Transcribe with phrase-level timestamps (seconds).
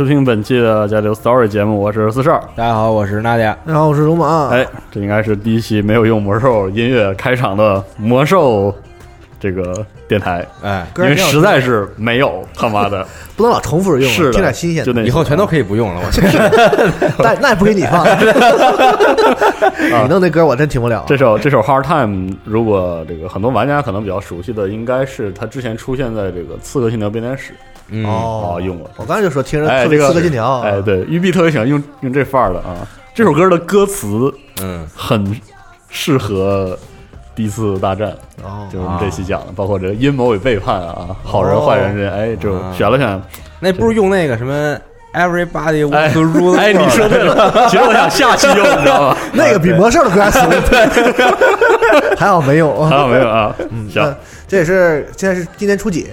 [0.00, 2.42] 收听本期的《加流 Story》节目，我是四少。
[2.56, 3.54] 大家好，我是娜迪亚。
[3.66, 4.48] 大家好，我是龙马。
[4.48, 8.74] 哎，这应该是第一期没有用魔兽音乐开场的魔兽
[9.38, 10.42] 这个电台。
[10.62, 15.02] 哎，因为实在是没有 他妈的，不能老重复着用，是听点新鲜的。
[15.02, 16.22] 以后全都可以不用了，我去。
[17.22, 18.02] 那那也不给你放。
[19.76, 21.04] 你弄那歌我真听不了。
[21.06, 27.52] 这首这首《Hard Time》，如果这个很多玩家可能比较熟悉的，应该是他之前出现在这个《刺客信条：编年史》。
[28.04, 28.90] 哦，用过。
[28.96, 32.86] 我刚才就说听着特别刺客信条，哎，对，玉碧特别喜欢用用这范儿的啊。
[33.14, 35.38] 这首歌的歌词，嗯，很
[35.88, 36.78] 适合
[37.34, 38.10] 第一次大战。
[38.42, 43.20] 哦，就是我们这期讲的，包括这个阴谋与背叛啊，好人坏人这，哎，就选了选。
[43.58, 44.78] 那不如用那个什么
[45.12, 46.56] Everybody wants to rule？
[46.56, 47.66] 哎，你说对了。
[47.68, 49.16] 其实我想下期用，你知道吗？
[49.34, 50.38] 那个比魔兽的歌词
[52.16, 53.52] 还好没有，还好没有啊。
[53.70, 54.14] 嗯，行，
[54.46, 56.06] 这也是现在是今年初几？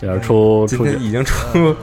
[0.00, 1.36] 现在出，今天已经出，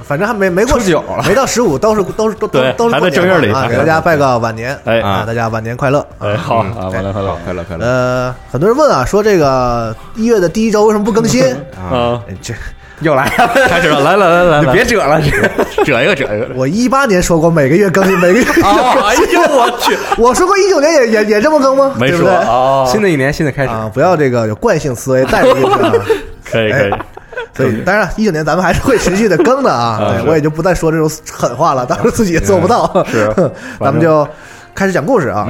[0.03, 3.67] 反正还没没过九了，没到十五，都是都是都都都是还在正月里啊！
[3.69, 7.85] 给大家拜个晚年，哎啊，大家晚年快乐，哎好啊，晚年快乐，快乐快乐。
[7.85, 11.45] 呃，很多人问啊，说这个一月的第一周为什么不更新
[11.75, 12.19] 啊？
[12.41, 12.55] 这
[13.01, 15.21] 又来了， 开始了，来来来来，别折了，
[15.85, 16.47] 折 一个折一个。
[16.55, 18.45] 我一八年说过每个月更新，每个月。
[18.63, 19.95] 哎呦我去！
[20.17, 21.93] 我说过一九年也也也这么更吗？
[21.99, 22.83] 没说啊。
[22.87, 25.93] 新的一年新的开始啊，不要这个有惯性思维带着进去啊。
[26.43, 26.91] 可以可以。
[27.57, 29.97] 所以，当然，一九年咱们还是会持续的更的啊！
[30.13, 33.03] 对我也就不再说这种狠话了，当时自己也做不到。
[33.09, 33.29] 是，
[33.81, 34.27] 咱们就
[34.75, 35.47] 开始讲故事啊。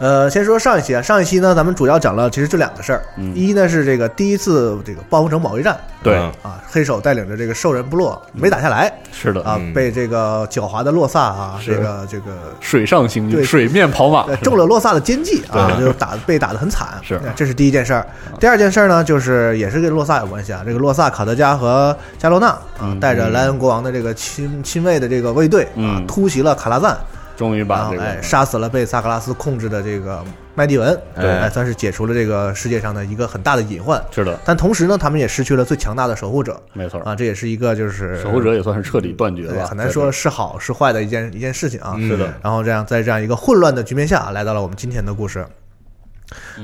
[0.00, 3.02] 呃，先说上一期啊，上一期呢，咱们主要讲了其实就两个事儿。
[3.34, 6.16] 一呢是这个第一次这个暴风城保卫战，对。
[6.16, 9.42] 啊，黑手带领着这个兽人部落没打下来，是的。
[9.42, 12.32] 啊，被这个狡猾的洛萨啊，这个这个。
[12.60, 16.88] 水上行军，水面跑马，中了洛萨的奸计啊，就打被打的很惨。
[17.02, 18.06] 是，这是第一件事儿。
[18.40, 20.62] 第二件事儿呢，就是也是跟洛萨有关系啊。
[20.64, 22.46] 这个洛萨、卡德加和加洛纳
[22.78, 26.96] 啊，带着莱恩国王的这个亲亲卫的这个卫队啊，突袭了卡拉赞。
[27.40, 30.22] 终于把这个哎杀死了被萨格拉斯控制的这个
[30.54, 33.98] 麦蒂文，对，算是解除了这个世界上的一个很大的隐患。
[34.10, 36.60] 是的，但同时呢，他们也失去了最强大的守护者。
[36.74, 41.96] 没错啊，这也是一个就是守护者也算是彻底断绝了，很难说是好是坏的一件一件事情啊。
[41.96, 45.42] 是的，然后这样在这样一个混乱的局面下来到了我们今天的故事。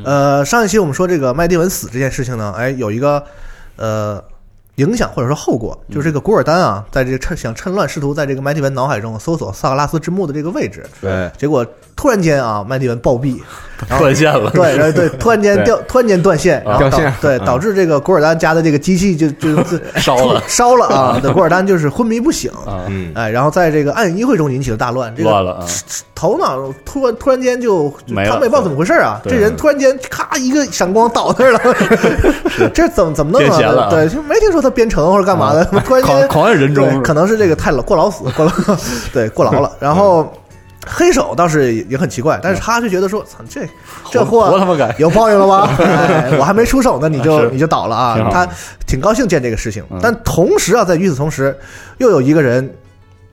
[0.04, 3.24] 呃，上一期我们说这个麦蒂文死这件事情呢，哎，有一个
[3.76, 4.22] 呃。
[4.76, 13.40] 影响或者说后果，就是这个古尔丹啊，在这个趁想趁乱试图在这个麦迪文脑海中搜索萨格拉斯之墓的这个位置，对，结果突然间啊，麦迪文暴毙，
[13.99, 19.56] 断线了，对对，突然间掉，突然间断线，掉线，对，导致这个古尔丹家的这个机器就就
[20.00, 22.50] 烧了，烧了啊， 这古尔丹就是昏迷不醒，
[22.88, 25.67] 嗯，哎，然后在这个暗影议会中引起了大乱，这个乱了啊，
[26.14, 31.61] 头脑突然突然间就，他们也不知道怎么回事啊，这人突然间咔一个闪光倒那儿了，
[32.73, 33.88] 这怎么怎么弄啊？
[33.90, 35.64] 对，就没听说他编程或者干嘛的。
[35.84, 38.52] 突然间狂狂人中，可能是这个太老过劳死，过劳
[39.12, 39.70] 对过劳了。
[39.78, 40.32] 然后
[40.86, 43.66] 黑手倒是也很奇怪，但是他就觉得说，操，这
[44.10, 44.94] 这活货他妈该。
[44.98, 45.68] 有报应了吧？
[45.82, 47.96] 哎，我还没出手呢，你就你就倒了。
[47.96, 48.46] 啊他
[48.86, 49.82] 挺高兴见这个事情。
[49.90, 51.56] 嗯，但同时啊，在与此同时，
[51.98, 52.72] 又有一个人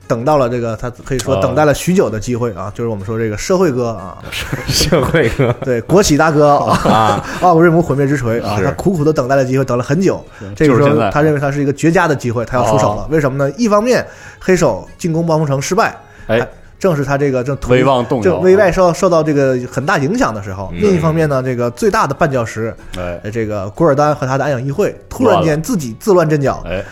[0.06, 4.18] 等到了这个他可以说啊等待了许久的机会啊，就是我们说这个社会哥啊，
[4.66, 5.52] 社会哥。
[5.64, 10.24] 对，国企大哥啊， 啊，奥格瑞姆毁灭之锤啊，他苦苦的等待了机会，等了很久。
[10.56, 13.06] 这个时候，他认为他是一个绝佳的机会，他要出手了。
[13.10, 13.54] 为什么呢？
[13.56, 14.04] 一方面，
[14.40, 15.96] 黑手进攻暴风城失败，
[16.26, 16.46] 哎，
[16.78, 20.70] 正是他这个正土威望动摇正威外受受到这个很大影响的时候。
[20.72, 22.74] 嗯另一方面呢，这个最大的绊脚石，
[23.32, 26.84] 这个古尔丹和他的暗影议会突然间自己自乱阵脚，哎，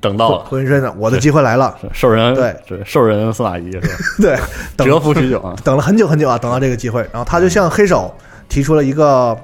[0.00, 1.76] 等到了，浑身呢，我的机会来了。
[1.92, 3.88] 兽人对是兽人司马懿是吧？
[4.18, 8.12] 对，蛰伏许久啊， 等了很久很久啊，等到这个机会，然后他就向黑手
[8.48, 9.36] 提出了一个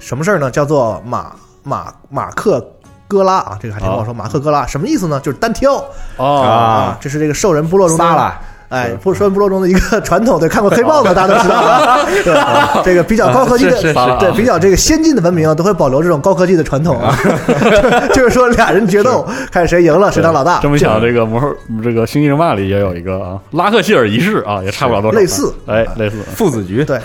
[0.00, 0.50] 什么事儿呢？
[0.50, 1.32] 叫做马
[1.62, 2.66] 马马克
[3.06, 4.12] 哥拉啊，这个还挺不好说。
[4.12, 5.20] 马克哥拉什么意思呢？
[5.20, 5.74] 就是单挑
[6.16, 10.38] 哦，啊这是这个兽人部落中的撒了，哎，不说部落中的一个 传统。
[10.38, 11.98] 对，看过黑豹的大家都知道啊。
[12.24, 13.80] 对，这个比较高科技的，
[14.18, 17.16] 对比较这个先进的文明啊，都会保留这种高科技的传统啊。
[18.12, 20.58] 就是说俩人决斗，看谁赢了谁当老大。
[20.60, 27.00] 这么想，这个魔兽这个星际争霸里也有一个啊，拉克希尔仪式啊，也差不了多少，类似哎，类似，父子局，对，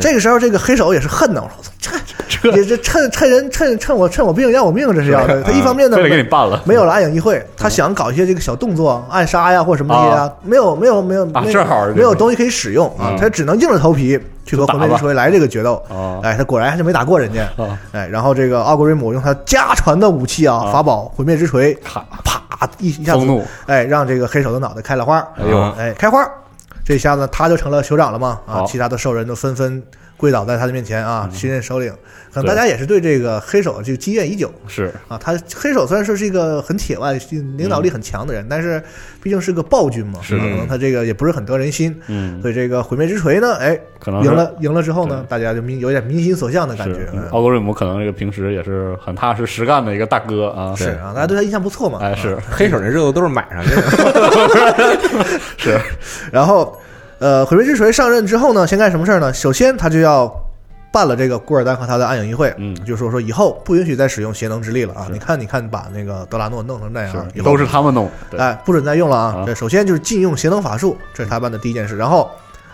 [0.00, 1.90] 这个时候这个黑手也是恨呐，我操这
[2.28, 5.42] 这也是趁趁人趁趁我趁我病要我命，这是要的。
[5.42, 15.82] 他一方面呢非得给你办了，没有了暗影议会，他想搞一些这个小动作，暗杀呀或者什么这些啊，没有没有没有啊没有没有东西可以使用啊嗯，他只能硬着头皮去和就打吧魂灭之锤来这个决斗。
[15.88, 17.44] 哦哎，他果然还是没打过人家。
[17.56, 23.26] 啊，哎，然后这个奥格瑞姆用他家传的武器啊，啊法宝毁灭之锤，啪，啪一一下子
[23.66, 25.18] 哎，让这个黑手的脑袋开了花。
[25.36, 26.28] 哎呦，哎，开花，
[26.84, 28.64] 这下子他就成了酋长了嘛啊！
[28.66, 29.82] 其他的兽人都纷纷
[30.16, 31.92] 跪倒在他的面前啊，新任首领。
[32.32, 34.52] 可能大家也是对这个黑手这个积怨已久。
[34.68, 34.92] 是。
[35.08, 35.16] 啊。
[35.16, 37.18] 他黑手虽然说是一个很铁腕、
[37.56, 38.82] 领导力很强的人，但是
[39.22, 40.42] 毕竟是个暴君嘛，是的。
[40.42, 41.98] 可能他这个也不是很得人心。
[42.08, 47.08] 嗯，所以这个毁灭之锤呢，哎，可能赢了赢了之后呢，大家就民有点民心所向的感觉。
[47.14, 47.26] 嗯。
[47.30, 52.00] 奥格瑞姆可能这个平时也是很踏实实干的一个大哥啊，是啊，大家对他印象不错嘛。
[52.02, 52.34] 哎是。
[52.34, 52.42] 啊。
[52.50, 55.80] 黑手那热度都是买上去的， 是，
[56.30, 56.78] 然后，
[57.18, 59.32] 呃，毁灭之锤上任之后呢，先干什么事儿呢？
[59.32, 60.30] 首先，他就要
[60.92, 65.08] 办了这个古尔丹和他的暗影议会，嗯就说说以后不允许再使用邪能之力了啊！
[65.10, 69.34] 你看，你看，把那个德拉诺弄成那样都是他们弄，对，哎，不准再用了啊！
[69.38, 71.96] 啊这首先就是禁用邪能法术，这是他办的第一件事。
[71.96, 72.30] 然后，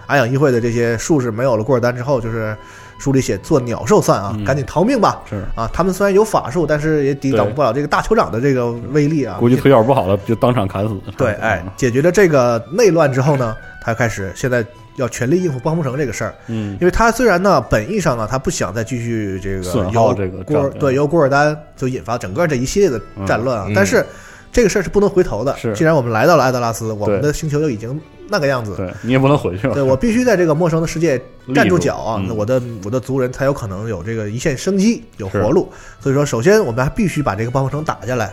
[0.06, 2.56] 暗影议会的这些术士没有了古尔丹之后，就是
[3.02, 4.44] 书里写做鸟兽散啊，嗯。
[4.44, 5.20] 赶紧逃命吧！
[5.28, 9.38] 是，啊，他们虽然有法术，但是也抵挡不了这个大酋长的这个威力啊！
[9.40, 14.64] 估计腿脚不好了就当场砍死，对，哎，解决了这个内乱之后呢，他开始现在
[14.96, 16.34] 要全力应付暴风城这个事儿。
[16.48, 23.74] 嗯，因为他虽然呢本意上呢，他不想再继续这个损耗由这个对由古尔丹就引发整个这一系列的战乱啊，嗯。
[23.74, 24.04] 但是
[24.52, 25.56] 这个事儿是不能回头的。
[25.56, 25.74] 是。
[25.74, 31.20] 既然我们来到了艾德拉斯，我们的星球就已经那个样子，对你也不能回去了，对我必须在这个陌生的世界
[31.54, 35.68] 站住脚啊我的我的族人才有可能有这个一线生机，有活路。
[35.98, 38.32] 所以说，首先我们还必须把这个暴风城打下来。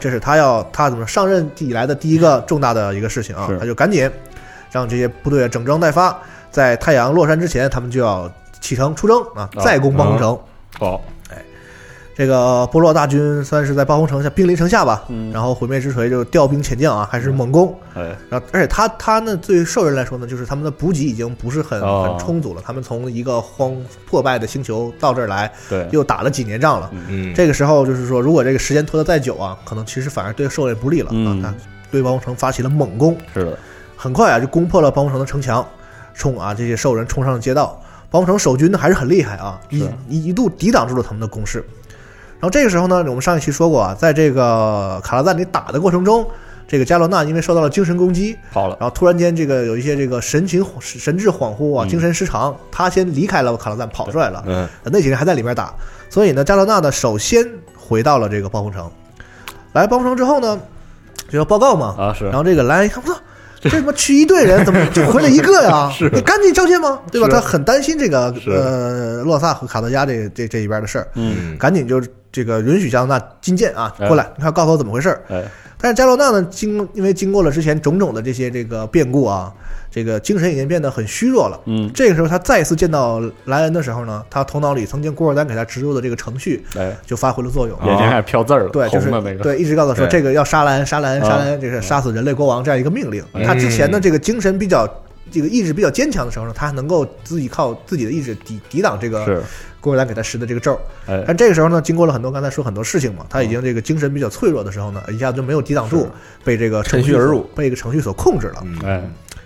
[0.00, 4.10] 这是他要他怎么上任以来的第一个重大的一个事情啊是，他就赶紧
[4.72, 6.18] 让这些部队整装待发，
[6.50, 8.28] 在太阳落山之前，他们就要
[8.60, 9.62] 启程出征啊，啊。
[9.62, 10.38] 再攻暴风城。
[10.78, 11.00] 好，
[12.16, 17.78] 这个波洛大军算是在暴风城下兵临城下吧，嗯然后毁灭之锤就调兵遣将啊，还是猛攻。
[17.94, 22.62] 哎，然后，而且他他呢，对于兽人来说呢，就是他们的补给已经不是很哦很充足了。
[22.64, 23.76] 他们从一个荒
[24.06, 26.90] 破败的星球到这儿来，对，又打了几年仗了。
[27.06, 31.42] 嗯，这个时候就是说，如果这个时间拖得再久啊，可能其实反而对兽人不利了啊嗯。
[31.42, 31.54] 他
[31.90, 33.58] 对暴风城发起了猛攻，是的，
[33.94, 35.66] 很快啊就攻破了暴风城的城墙，
[36.14, 37.78] 冲啊这些兽人冲上了街道。
[38.08, 41.62] 暴风城守军呢还是很厉害啊，一一一度抵挡住了他们的攻势。
[42.38, 46.26] 然后这个时候呢，我们上一期说过啊，在这个卡拉赞里打的过程中，
[46.68, 51.88] 这个加罗纳因为受到了精神攻击，好了，然后突然间这个有一些这个神情神志恍惚啊，嗯。
[51.88, 55.74] 精神失常，他先离开了卡拉赞，跑出来了，嗯，那几个人还在里面打，
[56.10, 57.44] 所以呢，加罗纳呢首先
[57.76, 58.90] 回到了这个暴风城，
[59.72, 60.60] 来暴风城之后呢，
[61.30, 62.26] 就要报告嘛，啊是。
[62.26, 63.18] 然，后这个莱恩一看，我操。
[63.58, 65.90] 这他妈去一队人，怎么就回来一个呀？
[65.96, 66.10] 是。
[66.10, 67.00] 你赶紧交接吗？
[67.10, 67.26] 对吧？
[67.28, 71.98] 他很担心这个呃洛萨和卡德加这这这一边的事儿，嗯，赶紧就
[72.36, 75.22] 这个允许加罗纳觐见啊，哎过来，你看告诉我怎么回事儿。
[75.30, 75.42] 哎，
[75.80, 79.50] 但是加罗纳呢，经因为经过了之前种种的这些这个变故啊，
[79.90, 81.58] 这个精神已经变得很虚弱了。
[81.64, 87.74] 嗯，这个时候，他再次见到莱恩的时候呢，他头脑里曾经古尔丹给他植入的这个程序哎，就发挥了作用。
[87.86, 93.24] 眼睛开始飘字儿了，对，就是那个，对，一直告诉说这个要杀莱恩，杀莱恩，啊杀莱恩，这是杀死人类国王这样一个命令。
[93.32, 94.86] 嗯他之前的这个精神比较。
[95.30, 99.42] 这个意志比较坚强的时候呢，他还能够自己靠自己的意志抵抵挡这个是，
[99.80, 100.78] 古尔丹给他施的这个咒。
[101.06, 106.08] 哎，但这个时候呢，经过了很多刚才说很多事情嘛，他已经这个精神比较脆弱的时候呢，一下子就没有抵挡住，
[106.44, 107.42] 被这个趁虚程序而入。
[107.54, 108.62] 被一个程序所控制了。
[108.64, 108.78] 嗯。
[108.84, 109.02] 哎，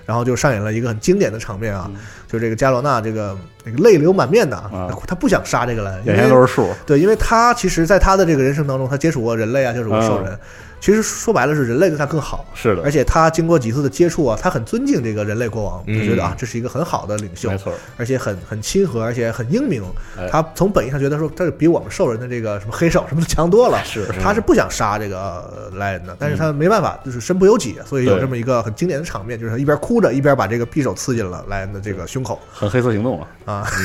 [0.06, 2.00] 然后就上演了一个很经典的场面啊，嗯。
[2.28, 10.25] 就这个加罗纳这个那个泪流满面的啊他不想杀这个人，眼前都是数，对，因为他其实在他的这个人生当中，他接触过人类啊，接触过兽嗯。
[10.26, 10.38] 人，
[10.80, 12.44] 其实说白了是人类对他更好。
[12.54, 19.82] 是的而，且他经过几次的接触啊，他很尊敬这个人类国王，嗯他觉得啊，这是一个很好的领袖没，错，而且很很亲和，而且很英明
[20.18, 20.28] 哎。
[20.30, 23.78] 他从本意上觉得说，他是比我们兽人的这个什么黑手什么的强多了。
[23.84, 33.66] 是他是不想杀这个呃莱恩的，但是他没办法，就是身不由己，所以有这么一个很经典的场面，就是他一边哭着，一边把这个匕首刺进了莱恩的这个胸口很黑色行动了，啊。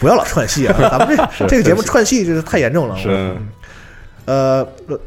[0.00, 0.74] 不要老串戏啊！
[0.90, 2.96] 咱们这 是这个节目串戏就是太严重了。
[2.98, 3.36] 是
[4.24, 4.98] 呃，呃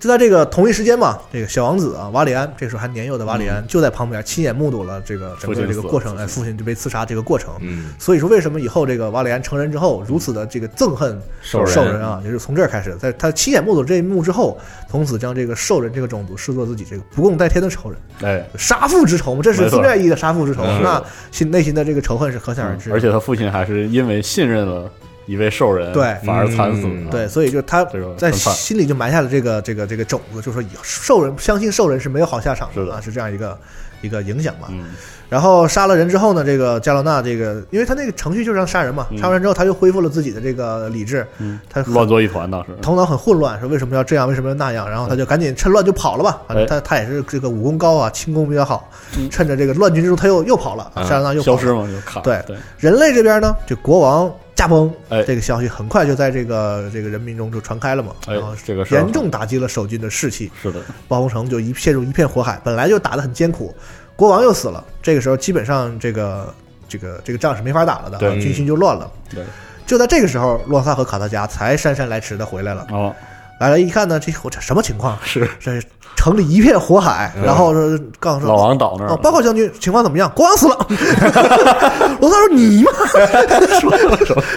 [0.00, 7.52] 就在这个同一时间嘛，这个小王子啊，瓦里安，这时候还年幼的瓦里安、就在旁边亲眼目睹了这个整个这个过程，哎，父亲就被刺杀这个过程。
[7.60, 11.72] 嗯，所以说，为什么以后这个瓦里安成人之后如此的这个憎恨兽人。
[11.74, 14.56] 兽人啊，也是从这儿开始，在他亲眼目睹这一幕之后，
[14.88, 19.78] 从此将这个兽人这个种族视作自己这个不共戴天的仇人，哎，杀父之仇嘛，这是没错。
[19.78, 20.80] 字面意义的杀父之仇，嗯。
[20.80, 21.02] 那
[21.32, 24.88] 心内心的这个仇恨是可想而知而且他父亲还是因为信任了
[25.28, 33.56] 一位兽人，对反而惨死嗯了，对，所以就他在心里就埋下了这个这个这个种子，就说以后兽人相信兽人是没有好下场是的啊，是这样一个
[34.00, 34.68] 一个影响吧。
[34.70, 34.86] 嗯，
[35.28, 46.40] 然后杀了人之后呢，这个加罗纳这个，因为他那个程序就是让杀人嘛，嗯杀完人之后他又恢复了自己的这个理智，嗯他乱作一团当时，头脑很混乱，说为什么要这样，为什么要那样，然后他就赶紧趁乱就跑了吧。
[46.48, 48.90] 反正他他也是这个武功高啊，轻功比较好，
[49.30, 55.22] 趁着这个乱军之中他又又跑了，嗯加罗纳又跑了消失嘛，就卡，对对，人类这边呢，这国王驾崩，哎。
[55.22, 63.72] 这个消息很快就在这个这个人民中就传开了嘛，哎然后这个严重打击了守军的士气，是的，暴风城就一陷入一片火海，本来就打得很艰苦，
[64.16, 66.52] 国王又死了，这个时候基本上这个
[66.88, 69.08] 这个这个仗是没法打了的，军心就乱了。
[69.32, 69.44] 对，
[69.86, 72.84] 就在这个时候，洛萨和卡特加才姗姗来迟的回来了。
[72.90, 73.14] 哦，
[73.60, 75.16] 来了一看呢，这我这什么情况？
[75.22, 75.48] 是。
[75.60, 75.80] 这
[76.18, 77.72] 城里一片火海，然后
[78.18, 80.28] 告诉说老王倒那儿哦，报告将军，情况怎么样？
[80.34, 80.76] 国王死了。
[82.20, 82.90] 罗萨 说：“你妈，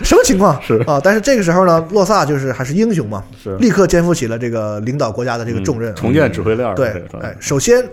[0.02, 0.60] 什么情况？
[0.60, 5.94] 是啊。”但是这个时候呢，洛萨就是还是英雄嘛，是立刻肩负起了这个领导国家的这个重任。
[5.94, 6.88] 嗯重建指挥链对，
[7.22, 7.88] 哎，首先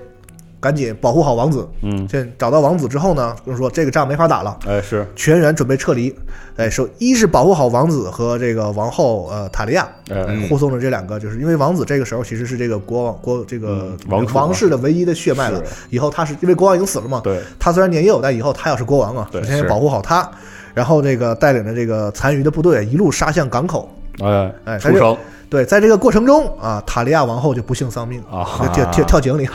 [0.61, 1.69] 赶紧保护好王子。
[1.83, 6.15] 嗯，先找到王子之后呢，就是说这个仗没法打了，哎是，全员准备撤离。
[6.57, 9.89] 哎，首一是保护好王子和这个王后呃塔利亚，
[10.49, 15.63] 护送着这两个，就是因为王子这个时候其实是这个国王国这个嗯王王室的唯一的血脉了。
[15.91, 20.29] 以后他是因为国王已经死了嘛，对，他虽然年幼，但以后他要是国王啊，首先要保护好他。
[20.75, 23.89] 然后这个带领着这个残余的部队一路杀向港口。
[24.23, 25.17] 哎哎出生
[25.51, 28.45] 对，在这个过程中啊，塔利亚王后就不幸丧命啊
[28.75, 29.49] 跳跳跳井里。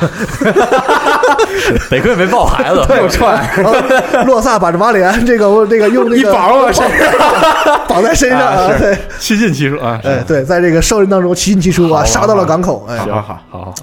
[1.90, 3.76] 得亏没抱孩子， 又串，然后
[4.26, 7.08] 洛萨把这马里安这个这个用这个一绑我身上，
[7.88, 13.74] 绑在身上啊，对，七进七出啊，哎对，在这个兽人当中七进七出啊，杀到了港口，哎，行好好好好，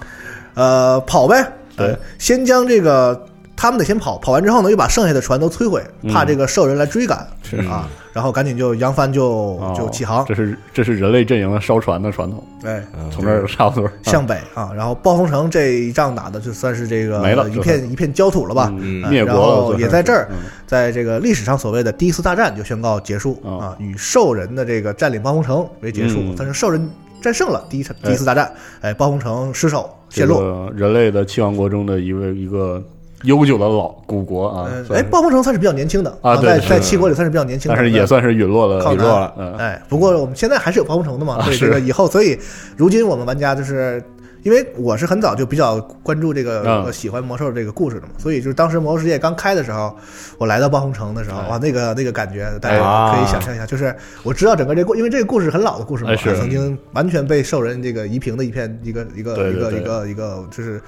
[0.55, 1.47] 呃，跑呗，
[1.77, 3.25] 对呃，先将这个
[3.61, 6.11] 他们得先跑，跑完之后呢，又把剩下的船都摧毁，嗯。
[6.11, 7.59] 怕这个兽人来追赶，是。
[7.69, 9.27] 啊，然后赶紧就扬帆就
[9.61, 9.75] 哦。
[9.77, 20.37] 就起航，这是这是人类阵营的烧船的传统，哎，从这儿差不多向北啊，然后暴风城这一仗打的就算是这个没了一片一片焦土了吧，嗯哎灭国了然后也在这儿嗯，
[20.67, 26.91] 在这个历史上所谓的第一次大战就宣告结束哦啊，与兽人的这个占领暴风城为结束嗯，但是兽人
[27.21, 28.51] 战胜了第一场第一次大战，
[28.81, 30.41] 哎，暴风城失守陷落。
[30.41, 32.83] 这个人类的七王国中的一位一个
[33.25, 42.39] 悠久的老古国啊呃，，哎，暴风城算是比较年轻的啊在在七国里算是比较年轻的，但是也算是陨落了，陨落了，嗯，哎，不过我们现在还是有暴风城的嘛，啊所以这个以后，所以
[42.77, 44.03] 如今我们玩家就是。
[44.43, 49.95] 因为我是很早就比较关注这个、喜欢魔兽这个故事的嘛，所以就是当时魔兽世界刚开的时候，
[50.39, 51.49] 我来到暴风城的时候，哎。
[51.51, 60.81] 哇，那个那个感觉，大家啊可以想象一下，就是我知道整个这故，因为这个故事很老的故事嘛，曾经完全被兽人这个夷平的一片一个一个对对对一个一个一个，就是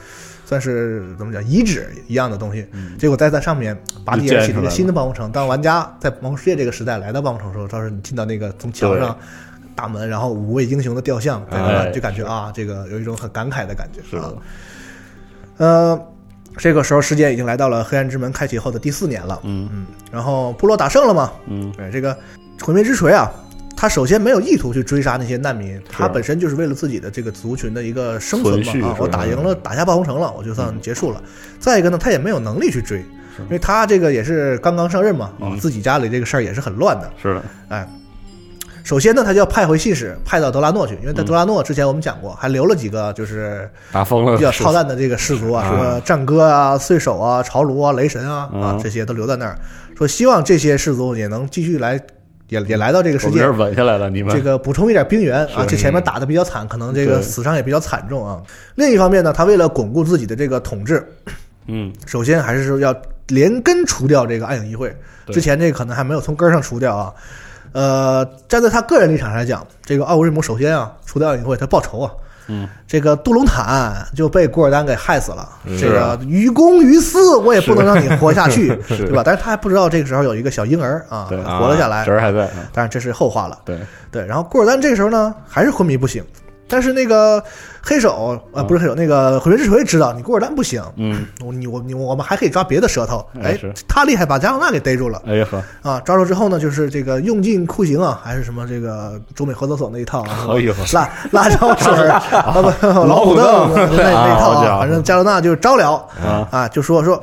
[0.53, 2.67] 算是怎么讲遗址一样的东西。
[2.73, 5.33] 嗯结果在在上面拔地就而起了一个新的暴风城。
[5.33, 9.17] 当玩家在魔兽世界这个时代来到暴风城的时候，到时候你进到那个从墙上
[9.75, 11.43] 大门，然后五位英雄的雕像，
[11.95, 14.01] 就感觉啊，这个有一种很感慨的感觉。
[14.01, 14.37] 啊是的，
[15.57, 16.07] 呃，
[16.59, 19.41] 这个时候时间已经来到了黑暗之门开启后的第四年了。
[19.45, 21.33] 嗯嗯，然后部落打胜了嘛？
[21.47, 22.15] 嗯，对，这个
[22.61, 23.33] 毁灭之锤啊，
[23.77, 31.21] 他首先没有意图去追杀那些难民，他本身就是为了自己的这个族群的一个生存嘛啊，我打赢了，打下暴风城了，我就算结束了。
[31.59, 32.99] 再一个呢，他也没有能力去追，
[33.39, 37.11] 因为他这个也是刚刚上任嘛，自己家里这个事儿也是很乱的。
[37.21, 37.89] 是的，哎，
[38.85, 41.25] 首先呢，他就要派回信使，派到德拉诺去，因为在嗯。
[41.25, 45.71] 德拉诺之前我们讲过，还留了几个就是打疯了，比较操蛋的这个氏族啊，是。
[45.71, 49.59] 什么战歌啊、碎手啊、朝卢啊、雷神啊啊嗯，这些都留在那儿，
[49.97, 52.01] 说希望这些氏族也能继续来，
[52.53, 58.43] 也也来到这个世界这，稳下来了，你们这个补充一点兵源啊，这前面打的比较惨，可能这个死伤也比较惨重啊。
[58.75, 61.03] 另一方面呢，他为了巩固自己的这个统治，
[61.67, 62.95] 嗯，首先还是说要
[63.29, 64.95] 连根除掉这个暗影议会，
[65.29, 67.15] 之前这个可能还没有从根儿上除掉啊。
[67.73, 72.13] 呃，站在他个人立场上来讲，这个奥古瑞姆首先啊，除掉暗影议会，他报仇啊。
[72.49, 75.79] 嗯，这个杜隆坦就被古尔丹给害死了，嗯。
[75.79, 79.05] 这个于公于私，我也不能让你活下去， 是。
[79.05, 79.23] 对吧？
[79.25, 81.39] 但是他还不知道这个时候有一个小婴儿啊对。
[81.43, 83.59] 活了下来侄，儿还在，啊当然这是后话了。
[83.65, 83.79] 对，
[84.11, 86.25] 对，然后古尔丹这个时候呢还是昏迷不醒，
[86.73, 87.43] 但是那个
[87.83, 95.21] 黑手啊、不是黑手，那个毁灭之锤知道你古尔丹不行，嗯，我你我你我们还可以抓别的舌头，哎他厉害，把加罗纳给逮住了。
[95.27, 96.01] 哎呀呵，啊！
[96.01, 100.73] 抓住之后呢，就是这个用尽酷刑啊，还是什么这个中美合作所那一套啊， 哎呦。
[100.73, 106.49] 呵，辣辣椒水儿 啊不老虎凳那那一套啊，反正加罗纳就招了啊。
[106.51, 107.23] 啊，就说说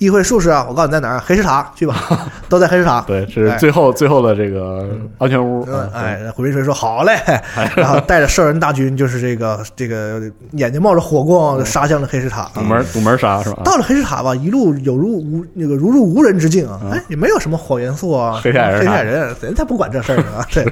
[0.00, 1.94] 议会术士啊，我告诉你在哪儿，黑石塔去吧，
[2.48, 3.02] 都在黑石塔。
[3.06, 3.56] 对，是哎。
[3.58, 4.88] 最后最后的这个
[5.18, 7.20] 安全屋，嗯，啊，哎，毁灭锤说好嘞，
[7.76, 12.50] 然后带着兽人大军，就是这个这个眼睛冒着火光，杀向了黑石塔。
[12.54, 13.60] 堵门堵门杀是吧？
[13.62, 20.46] 到了黑石塔吧，一路有如无那个如入无人之境啊，哎，也没有什么火元素啊， 黑下人黑下人，人才不管这事儿呢啊。
[20.50, 20.64] 对，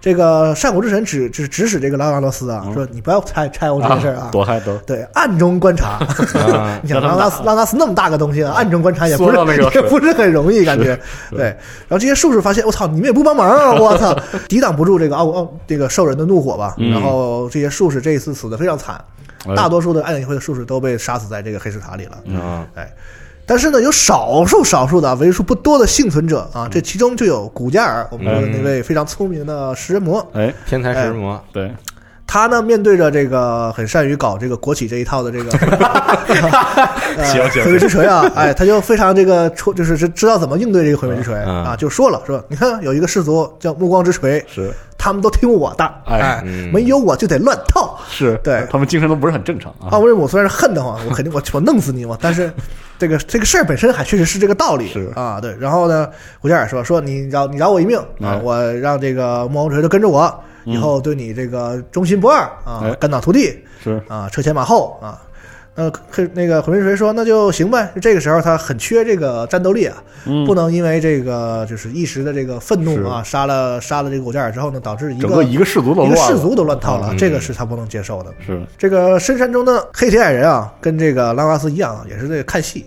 [0.00, 4.28] 这个上古之神指指指使这个拉拉罗斯啊，说你不要拆拆我这件事儿啊。
[4.30, 5.98] 躲开都对，暗中观察。
[6.38, 9.36] 啊 你想拉拉斯拉拉斯那么大个东西啊，暗中观察也不是
[9.74, 10.98] 也不是很容易，感觉
[11.30, 11.44] 对。
[11.46, 13.72] 然后这些术士发现，我操，你们也不帮忙啊！
[13.72, 14.16] 我操，
[14.48, 16.74] 抵挡不住这个奥奥这个兽人的怒火吧？
[16.78, 19.02] 嗯然后这些术士这一次死的非常惨，
[19.46, 22.40] 哎大多数的暗影议会的术士都被杀死在这个黑石塔里了。
[22.40, 22.92] 啊，哎，
[23.48, 30.26] 但是呢，有少数少数的为数不多的幸存者啊，这其中就有古加尔，我们说的那位非常聪明的食人魔。
[30.32, 31.72] 哎，天才食人魔，对，
[32.26, 35.50] 他呢，面对着这个很善于搞这个国企这一套的这个
[37.16, 46.42] 呃行行毁灭之锤啊，哎，他就非常这个出，就是知知道怎么应对这个毁灭之锤嗯啊，就说了说，你看有一个氏族叫暮光之锤，是，他们都听我的，哎
[46.72, 47.96] 没有我就得乱套。
[48.10, 48.66] 是，对。
[48.70, 49.88] 他们精神都不是很正常啊。
[49.92, 52.52] 奥，维姆虽然是恨得慌，我肯定 我我弄死你嘛，但是
[52.98, 55.12] 这个这个事儿本身还确实是这个道理是。
[55.14, 55.56] 啊，对。
[55.60, 56.08] 然后呢，
[56.40, 58.04] 胡加尔说说你饶你饶我一命啊
[58.34, 65.22] 哎，我让这个莫王锤就跟着我，以后对你这个忠心不二啊哎，肝脑涂地是，啊，车前马后啊。
[65.78, 78.32] 那黑那个毁灭锤说那就行呗，这个时候他很缺这个战斗力啊，嗯不能因为这个就是一时的这个愤怒啊，杀了杀了这个古加尔之后呢，导致一整个一个氏族都一个氏族都乱套了，嗯这个是他不能接受的。
[78.46, 82.86] 是，这个深山中的黑铁矮人啊，跟这个拉瓦斯一样啊，也是这个看戏。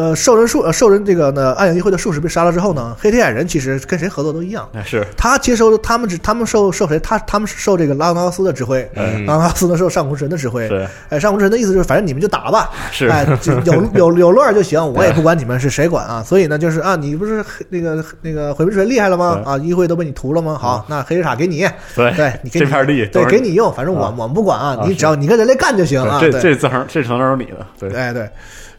[0.00, 4.66] 呃，兽人术呃兽人这个呢，暗影议会的术士被杀了之后呢，黑铁矮人其实跟谁合作都一样。
[4.72, 9.26] 哎是，他接收他们只他们受受谁他他们是受这个拉纳斯的指挥，嗯。
[9.26, 10.66] 拉纳斯呢受上古神的指挥。
[10.68, 10.88] 是。
[11.10, 13.08] 哎，上古神的意思就是反正你们就打吧，是。
[13.08, 16.22] 哎，就有有有乱就行， 我也不管你们是谁管啊。
[16.22, 19.42] 所以呢，就是啊，你不是那个那个毁灭水厉害了吗？
[19.44, 20.56] 啊，议会都被你屠了吗？
[20.58, 24.14] 好，那黑石塔给你，对对你给你这片地对给你用，反正我啊。
[24.16, 26.18] 我们不管啊，你只要你跟人类干就行啊。
[26.22, 26.40] 这对。
[26.40, 28.28] 这层这层都是你的，对，哎对，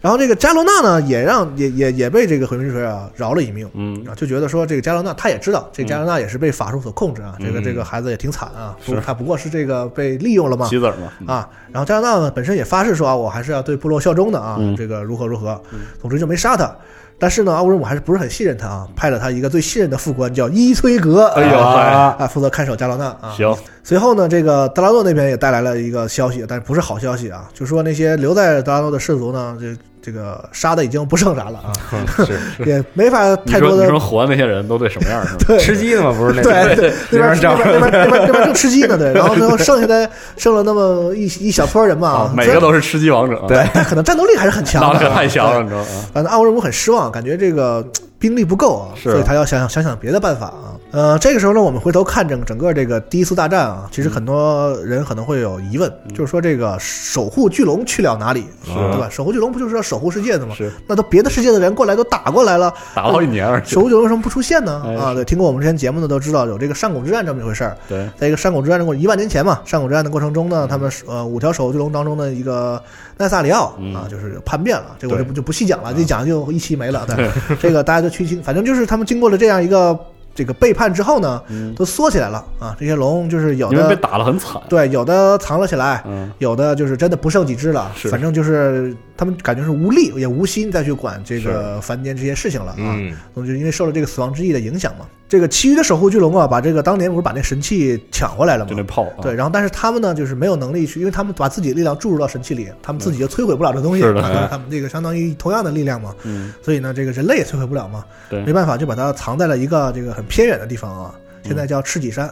[0.02, 3.70] 然后这个加罗纳呢，也让也也也被这个毁灭之锤啊饶了一命。
[3.76, 11.48] 嗯啊，就觉得说这个加罗纳他也知道，这个加罗纳也是被法术所控制啊，这个嗯这个孩子也挺惨啊，不是他不过是这个被利用了嘛棋子嘛，嗯啊。
[11.72, 15.62] 然后加罗纳呢本身也发誓说啊，我还是要对部落效忠的啊，嗯这个如何如何，
[16.02, 16.76] 总之就没杀他。
[17.20, 23.32] 但是呢，奥古姆还是不是很信任他啊，派了他一个最信任的副官叫伊崔格，哎呦啊，啊负责看守加罗纳啊。
[23.38, 31.70] 行，随后呢，这个德拉诺那边也带来了一个消息，但是不是好消息啊，就说那些留在德拉诺的氏族呢，这这个杀的已经不剩啥了啊，
[32.26, 35.44] 是也没法太多的说你说活的那些人都得什么样是吧？
[35.48, 35.60] 对。
[35.60, 45.86] 吃鸡的嘛，不是那对对，那边那边那边那边那边那边正吃鸡呢，对， 然后最后剩下的剩了那么一一小撮人嘛啊，，每个都是吃鸡王者，对， 但可能战斗力还是很强的啊，那可太强了，你知道吗？
[46.14, 47.86] 反正阿沃尔姆很失望，感觉这个
[48.18, 49.12] 兵力不够啊，是。
[49.12, 50.74] 所以他要想想想想别的办法啊。
[50.92, 59.08] 呃，这个时候呢，我们回头看整整个这个第一次大战啊，其实很多人可能会有疑问，就是说这个守护巨龙去了哪里，是对吧？
[59.10, 60.54] 守护巨龙不就是要守护世界的吗？
[60.54, 64.82] 是那都别的世界的人过来都打过来了，打了好几年，而且守护巨龙为什么不出现呢？
[65.00, 67.78] 啊，对，听过我们之前节目的都知道有这个上古之战这么一回事儿。
[67.88, 72.82] 对，在一个上古之战的过一万年前嘛，上古之战的过程中呢，他们呃五条守护巨龙当中的一个
[73.18, 77.06] 奈萨里奥嗯啊，就是叛变了，这个我就不就不细讲了，一讲就一期没了。
[77.08, 79.98] 对，这个大家就去听，反正就是他们经过了这样一个
[80.34, 82.76] 这个背叛之后呢，嗯，都缩起来了啊。
[82.80, 87.91] 这些龙就是有的被的打了很惨，对，有的藏了起来，嗯，有的就是真的不剩几只了。
[88.10, 92.78] 反正就是他们感觉是无力也无心再去管这个凡间这些事情了啊。
[92.80, 93.16] 嗯。
[93.36, 98.72] 总之，因为受了这个死亡之翼的影响嘛，这个其余的守护巨龙啊，把这个当年不是把那神器抢回来了吗？
[98.72, 98.76] 就？
[98.76, 99.22] 那炮，啊。
[99.22, 104.24] 对，，然后但是他们呢，就是没有能力去，因为他们把自己的力量注入到神器里，他们自己就摧毁不了这东西，是的。
[104.24, 108.44] 啊他们这个相当于同样的力量嘛，嗯，所以呢，这个人类也摧毁不了嘛，对。
[108.44, 112.26] 没办法，就把它藏在了一个这个很偏远的地方啊，现在叫赤脊山，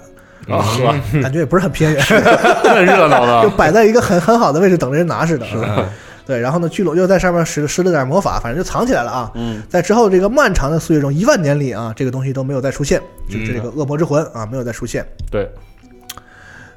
[0.48, 2.04] 啊，呵，感觉也不是很偏远，
[2.66, 5.46] 那热闹 就，摆在一个很很好的位置，等着人拿似的。
[6.30, 9.32] 对，然后呢，巨龙又在上面施施了点魔法，反正就藏起来了啊。
[9.34, 15.04] 嗯在之后这个漫长的岁月中，一万年里啊，这个东西都没有再出现，就是嗯这个恶魔之魂啊，没有再出现。
[15.32, 15.50] 对，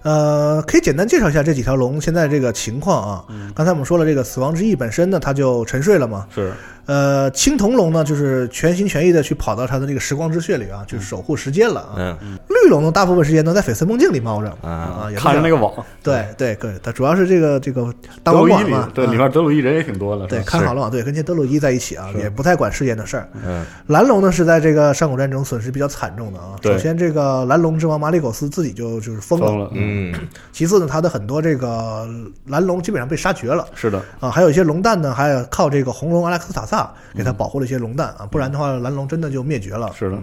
[0.05, 3.25] 呃，可以简单介绍一下这几条龙现在这个情况啊。
[3.29, 6.27] 嗯刚才我们说了，这个死亡之翼本身呢，它就沉睡了嘛。
[6.35, 6.51] 是
[6.87, 12.19] 呃，青铜龙呢，就是全心全意的去跑到他的这个时光之穴里啊，就是守护时间了啊。
[12.21, 12.39] 嗯。
[12.49, 17.93] 绿龙呢，大部分时间都在翡翠梦境里猫着啊啊，也不看着那个网，对对对，它主要是这个这个
[18.23, 19.11] 当德鲁伊里网管嘛，对，啊。
[19.11, 23.29] 里面德鲁伊人也挺多的，对看好了网，对，跟这德鲁伊在一起啊，也不太管世间的事儿。
[23.45, 23.65] 嗯。
[23.89, 26.55] 蓝龙呢是在这个上古战争损失比较惨重的啊。
[26.63, 30.29] 首先，这个蓝龙之王马里苟斯自己就就是疯了；嗯，嗯。
[30.53, 32.09] 其次呢，他的很多这个
[32.47, 33.67] 蓝龙基本上被杀绝了。
[33.75, 39.93] 是的，啊，还有一些龙蛋呢，还有靠这个红龙阿莱克斯塔萨给他保护了一些龙蛋啊，不然的话蓝龙真的就灭绝了。
[39.95, 40.19] 是的，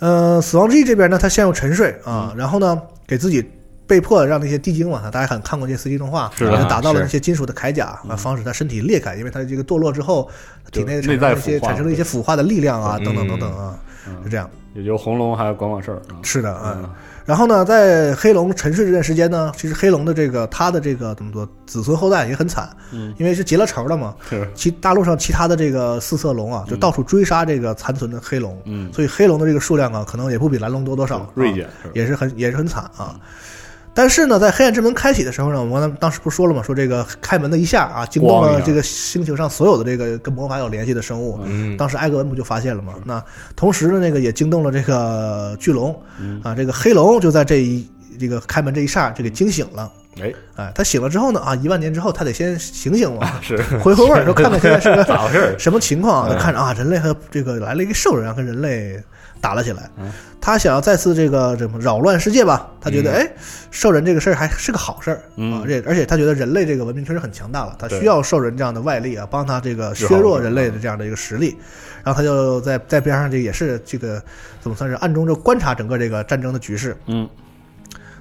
[0.00, 3.48] 呃，死亡之翼这边呢，他陷入沉睡啊，然后呢，给自己
[3.86, 10.28] 被迫让那些地精嘛，大家很看过这些 CG 动画，是的给他打造了那些金属的铠甲啊，防止他身体裂开，因为他这个堕落之后，
[10.72, 13.04] 体内产生一些腐化产生了一些腐化的力量啊，嗯。
[13.04, 13.78] 等等等等啊，
[14.24, 14.50] 是这样。
[14.74, 16.90] 也就红龙还要管管事儿啊，是的，嗯嗯。
[17.32, 24.14] 然后呢，在黑龙沉睡这段时间呢，其实黑龙的这个他的这个怎么说，子孙后代也很惨，嗯，因为是结了仇了嘛。
[24.28, 33.18] 是，其大陆上其他的这个四色龙啊，就到处追杀这个残存的黑龙，嗯，所以黑龙的这个数量啊，可能也不比蓝龙多多少，啊锐减也是很也是很惨啊。
[33.94, 36.62] 但是呢，在黑暗之门开启的时候呢，我们当时不是说了吗？
[36.62, 41.38] 说这个开门的一下啊，惊动了这个星球上所有的这个跟魔法有联系的生物。
[41.44, 42.94] 嗯当时埃格文不就发现了吗？
[43.04, 43.22] 那
[43.54, 47.86] 同时呢，那个也惊动了这个巨龙嗯啊，这个黑龙就在这一
[48.18, 49.90] 这个开门这一刹就给惊醒了。
[50.20, 55.58] 哎，哎，他醒了之后呢，啊，一万年之后他得先醒醒嘛， 是回回味儿，说看看现在是个 咋回事儿？
[55.58, 56.36] 什么情况啊？
[56.38, 59.02] 看着啊，人类和这个来了一个兽人啊，跟人类
[59.42, 60.10] 打了起来嗯。
[60.40, 62.68] 他想要再次这个什么扰乱世界吧？
[62.80, 63.32] 他觉得嗯哎，
[63.70, 71.56] 兽人这个事儿还是个好事儿啊嗯，这而且他觉得人类这个文明确实很强大了，他需要兽人这样的外力啊，帮他这个削弱人类的这样的一个实力。
[72.02, 74.20] 然后他就在在边上这个也是这个
[74.60, 77.28] 怎么算是暗中就观察整个这个战争的局势，嗯，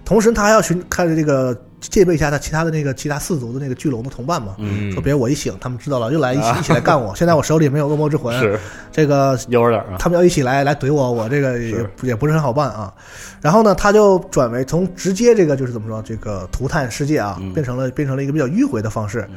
[0.05, 4.55] 同时他还要寻看着这个戒备一下他其他的那个其他四族的那个巨龙的同伴嘛。
[4.59, 7.13] 嗯，说别我一醒，他们知道了，又来一起一起来干我。
[7.17, 8.59] 现在我手里没有恶魔之魂，是
[8.91, 12.93] 这个悠着点他们要一起来来怼我，我这个也也不是很好办啊。
[13.41, 19.27] 然后呢，他就转为从直接这个就是怎么说，这个涂炭世界啊，嗯变成了变成了一个比较迂回的方式。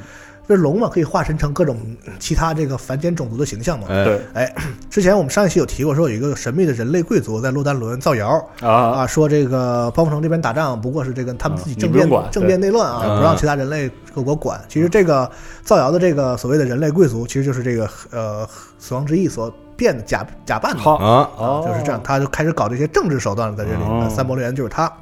[0.46, 1.78] 这龙嘛，可以化身成各种
[2.18, 3.86] 其他这个凡间种族的形象嘛。
[3.88, 4.04] 哎。
[4.04, 4.20] 对。
[4.34, 4.54] 哎，
[4.90, 14.60] 之前我们上一期有提过，说有一个神秘的人类贵族在洛丹伦造谣啊，啊，说这个暴风城这边打仗不过是这个他们自己啊政变政变内乱啊，不让其他人类各国管。
[14.68, 15.30] 其实这个
[15.62, 18.46] 造谣的这个所谓的人类贵族，其实就是这个呃
[18.78, 20.78] 死亡之翼所变的假假扮的。
[20.78, 20.96] 好。
[20.96, 24.10] 啊哦，就是这样，，他就开始搞这些政治手段了，在这里。
[24.10, 24.92] 三伯元就是他，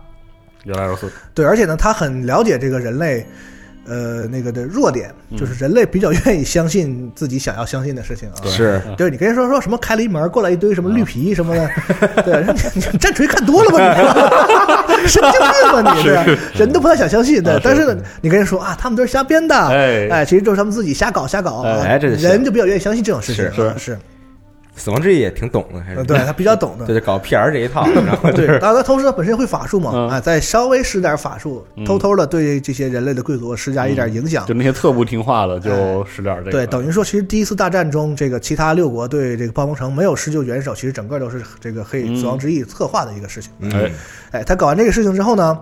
[0.65, 3.27] 原来如此，对，而且呢，他很了解这个人类，
[3.87, 8.37] 呃，那个的弱点，就是人类比较愿意相信自己想要相信的事情啊。
[8.47, 8.81] 是。
[8.97, 11.71] 对，你跟人说说什么开了一门，过来一堆什么绿皮什么的，
[12.23, 17.95] 对，你你战锤看多了吧你， 神经病吧你，对，人都不太想相信，对啊，但是是。
[17.95, 20.09] 呢，你跟人说啊，他们都是瞎编的，哎。
[20.09, 23.63] 哎，其实就是他们自己瞎搞瞎搞，啊哎这人就比较愿意相信这种事情，是。
[23.63, 23.99] 啊是，
[24.75, 25.99] 死亡之翼也挺懂的，还是？
[25.99, 30.09] 呃对他比较懂的，对，就搞 PR 这一套， 然后对，是当然他同时他本身会法术嘛，嗯。
[30.09, 31.85] 啊，再稍微施点法术，嗯。
[31.85, 34.47] 偷偷的对这些人类的贵族施加一点影响。
[34.47, 34.55] 就。
[34.55, 42.17] 那些特不听话的，就使点这个，对，等于说，其实第一次大战中，这个其他六国对这个暴风城没有施救援手，其实整个都是这个黑嗯。
[42.17, 43.51] 死亡之翼策划的一个事情。
[43.61, 43.71] 嗯。
[43.73, 43.93] 哎，
[44.33, 45.59] 哎，他搞完这个事情之后呢，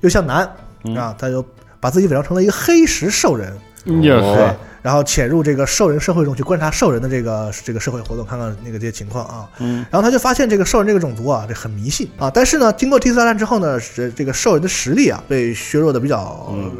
[0.00, 0.50] 又向南
[0.84, 0.94] 嗯。
[0.96, 1.44] 啊，他就
[1.78, 3.52] 把自己伪装成了一个黑石兽人，
[3.84, 9.48] 也哦是，然后潜入这个兽人社会中去观察兽人的这个这个社会活动，看看那个这些情况啊。
[9.60, 12.28] 嗯，然后他就发现这个兽人这个种族啊，这很迷信啊。
[12.28, 16.72] 但是呢，经过第四大战之后呢，这这个兽人的实力啊被削弱的比较嗯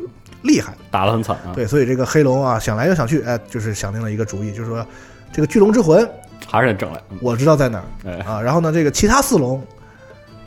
[0.43, 0.75] 厉害。
[0.91, 4.85] 打得很惨啊，对，所以这个黑龙啊，想来又想去，哎，就是想定了一个主意，就是说
[5.33, 6.07] 这个巨龙之魂
[6.47, 8.43] 还是得整来，嗯我知道在哪儿哎啊。
[8.43, 9.65] 然后呢，这个其他四龙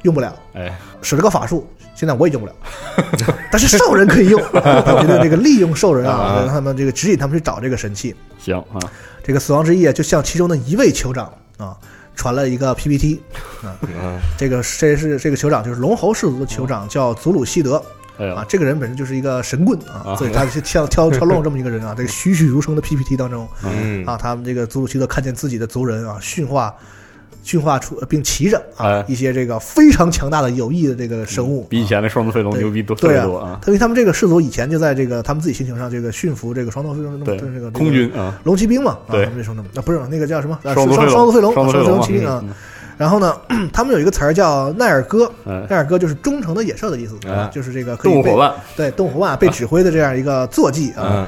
[0.06, 2.54] 用不了，哎，使了个法术，现在我也用不了，
[3.52, 4.39] 但是兽人可以用。
[4.54, 6.39] 啊他觉得这个利用兽人啊，啊。
[6.46, 8.15] 让他们这个指引他们去找这个神器。
[8.38, 8.80] 行啊，
[9.24, 11.76] 这个死亡之翼啊就向其中的一位酋长啊
[12.15, 13.20] 传了一个 PPT
[13.63, 14.20] 啊， 嗯。
[14.38, 17.84] 这个这是这个酋长就是龙侯氏族的酋长，叫祖鲁西德。
[18.18, 20.15] 啊，，这个人本身就是一个神棍啊，啊。
[20.15, 24.06] 所以他是跳跳跳龙这么一个人啊，这个栩栩如生的 PPT 当中嗯。
[24.06, 26.74] 啊，他们这个祖鲁西德看见自己的族人啊驯化。
[27.45, 29.05] 驯化出并骑着啊哎。
[29.08, 33.23] 一些这个非常强大的有益的这个生物，比以前的双头飞龙牛逼多特对啊。
[33.23, 39.25] 别多啊，，因为他们这个氏族以前就在这个他们自己星球上这个驯服这个双头飞龙，对这个空军啊，龙骑兵嘛，啊，对。
[39.25, 40.60] 他们这不是那个叫什么？
[40.63, 42.41] 啊双双足飞龙双头飞龙，骑兵啊。
[42.43, 42.49] 嗯
[42.97, 43.36] 然后呢，
[43.73, 51.03] 他们有一个词儿叫奈尔哥，哎，奈尔哥就是忠诚的野兽的意思，啊就是这个可以被动物伙伴，对动物伙伴被指挥的这样一个坐骑啊。
[51.12, 51.27] 嗯。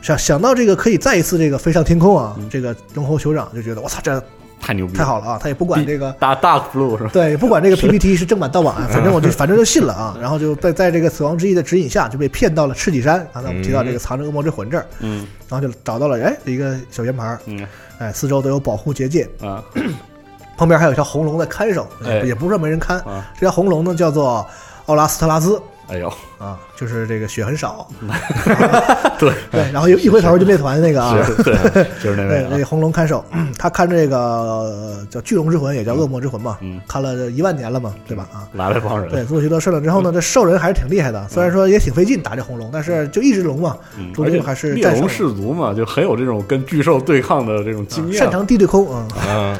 [0.00, 4.22] 想想到这个可以再一次这个飞上天空啊，这个龙侯酋长就觉得我操，这
[4.64, 5.38] 太牛逼，太好了啊！
[5.42, 6.10] 他也不管这个。
[6.12, 7.10] 大 Dark Blue 是吧？
[7.12, 10.16] 对，不管这个 PPT 是正版盗版，反正我就反正就信了啊。
[10.18, 13.26] 然后就在在这个死亡之翼的指引下，就被骗到了赤脊山。
[13.34, 17.66] 刚才我们提到这个藏着恶魔之魂这儿，嗯然后就找到了哎一个小圆盘儿，嗯
[17.98, 19.62] 哎四周都有保护结界，啊
[20.56, 22.98] 旁边还有一条红龙在看守，哎也不是说没人看。
[23.00, 24.46] 啊，这条红龙呢叫做
[24.86, 27.86] 奥拉斯特拉斯哎呦，啊，就是这个血很少，
[29.18, 31.22] 对，对，然后一一回头就灭团那个啊。
[31.24, 31.54] 是，对，
[32.02, 32.16] 就是
[32.50, 33.24] 那个红龙看守，
[33.58, 38.26] 他看这个呃叫巨龙之魂，也叫恶魔之魂嘛，嗯，看了一万年了嘛，对吧？
[38.32, 49.06] 啊，来了帮人，对，做许多事了之后呢，这兽人还是挺厉害的，虽然说也挺费劲打这红龙，但是就一只龙嘛，嗯，而且注定还是猎龙氏族嘛，就很有这种跟巨兽对抗的这种经验，擅长地对空啊。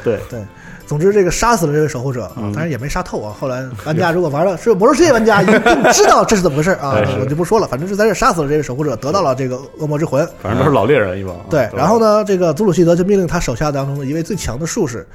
[0.03, 0.39] 对，对，
[0.87, 3.35] 总之，这个杀死了这位守护者啊嗯，当然也没杀透啊。
[3.39, 5.53] 后来玩家如果玩了是魔兽世界玩家，一定
[5.91, 7.67] 知道这是怎么回事啊我就不说了。
[7.67, 10.27] 反正是在这杀死了这位守护者，得到了这个恶魔之魂。
[10.41, 15.05] 反正都是老猎人一帮啊，对，然后呢，这个祖鲁希德就命令他手下当中的一位最强的术士，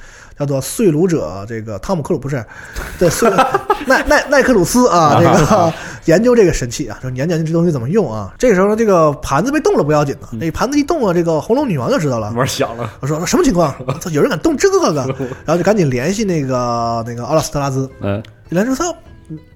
[0.41, 2.43] 叫做碎炉者，这个汤姆克鲁不是，
[2.99, 3.31] 对，碎
[3.87, 5.73] 奈奈奈克鲁斯啊， 这个
[6.07, 8.35] 研究这个神器啊，就是研究这东西怎么用啊。
[8.39, 12.33] 这个时候呢，这个盘子被动了不要紧的，那盘子一动啊，这个红龙女王就知道了。
[12.33, 13.75] 玩响了，我说什么情况？
[14.13, 14.81] 有人敢动这个？
[15.45, 18.97] 然后就赶紧联系那个那个奥拉斯特拉兹，嗯，一联系说操，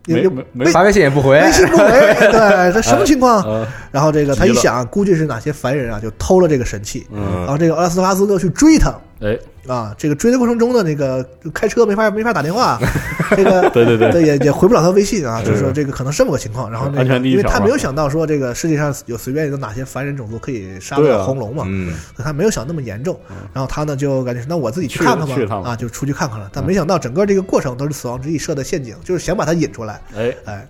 [0.07, 1.85] 没没发微信也不回，微信不回，
[2.31, 3.43] 对，这什么情况？
[3.43, 7.07] 呃，然后这个他一想，估计是哪些凡人啊，就偷了这个神器。
[7.11, 12.79] 然嗯，后这个奥拉斯特拉斯就去追他哎，啊，这个追的过程中呢，那个开车没法没法打电话，
[13.35, 16.71] 这个对对对，也也回不了他微信啊，就是说这个可能这么个情况。
[16.71, 23.19] 然后那个因为他没有想到说这个世界上有随便有哪些凡人种族可以杀对啊了红龙嘛，嗯，他没有想那么严重。
[23.55, 26.51] 然后他呢就感觉那我自己去看看吧啊，就出去看看了。
[26.53, 29.94] 但没想到整个这个过程都是死亡之翼设的陷阱，就是想把他引出来。
[30.17, 30.67] 哎，哎，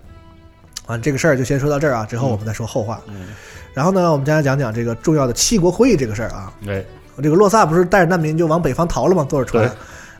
[0.87, 3.01] 完这个事儿就先说到这儿啊，之后我们再说后话。
[3.07, 3.27] 嗯，
[3.73, 6.53] 然后呢，我们将来讲讲这个重要的七国会议这个事儿啊。
[6.67, 6.83] 哎，
[7.21, 9.25] 这个洛萨不是带着难民就往北方逃了吗？
[9.29, 9.71] 坐着船。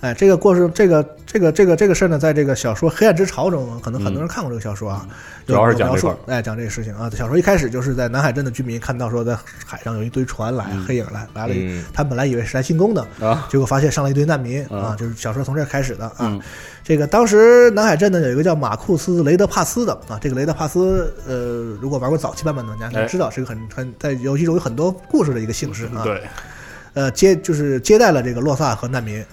[0.01, 5.15] 哎，这个过程，这个这个这个这个事儿呢，在这个小说《黑暗之潮》中，可能很多人看过这个小说啊，嗯
[5.47, 7.09] 主要是描述哎，讲这个事情啊。
[7.15, 16.37] 小说一开始就是在南海镇的居民看到说，在海上有一堆船来，嗯黑影来来了，嗯他们本来以为是来进攻的，啊，结果发现上了一堆难民啊啊，就是小说从这儿开始的啊。
[16.85, 26.03] 嗯这个当时南海镇呢有一个叫马库斯雷德帕斯的啊，这个雷德帕斯呃，如果玩过早期版本的玩家应该知道，是个很很在游戏中有很多故事的一个姓氏啊。
[26.03, 26.21] 对，
[26.93, 29.23] 呃，接就是接待了这个洛萨和难民。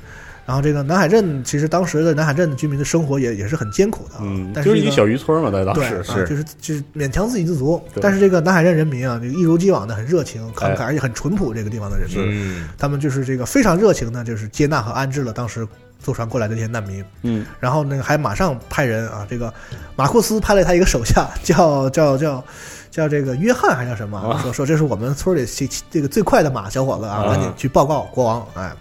[0.44, 7.80] 然后这个南海镇其实当时的南海镇的居民的生活也也是很艰苦的啊，嗯，但是就是一个小渔村嘛，在当对时啊，就是就是勉强自给自足。
[8.00, 11.52] 但是这个南海镇人民啊，这个一如既往的很热情、慷慨，哎而且很淳朴。
[11.52, 15.68] 这个地方的人民，嗯，他们就是这个非常热情的，就是接纳和安置了当时
[16.02, 17.04] 坐船过来的这些难民。
[17.22, 19.52] 嗯，然后那个还马上派人啊，这个
[19.96, 22.44] 马库斯派了他一个手下，叫叫叫
[22.90, 24.38] 叫这个约翰还叫什么？
[24.42, 27.30] 说说这是我们村里这这个最快的马小伙子啊，啊。
[27.30, 28.46] 赶紧去报告国王。
[28.54, 28.72] 哎，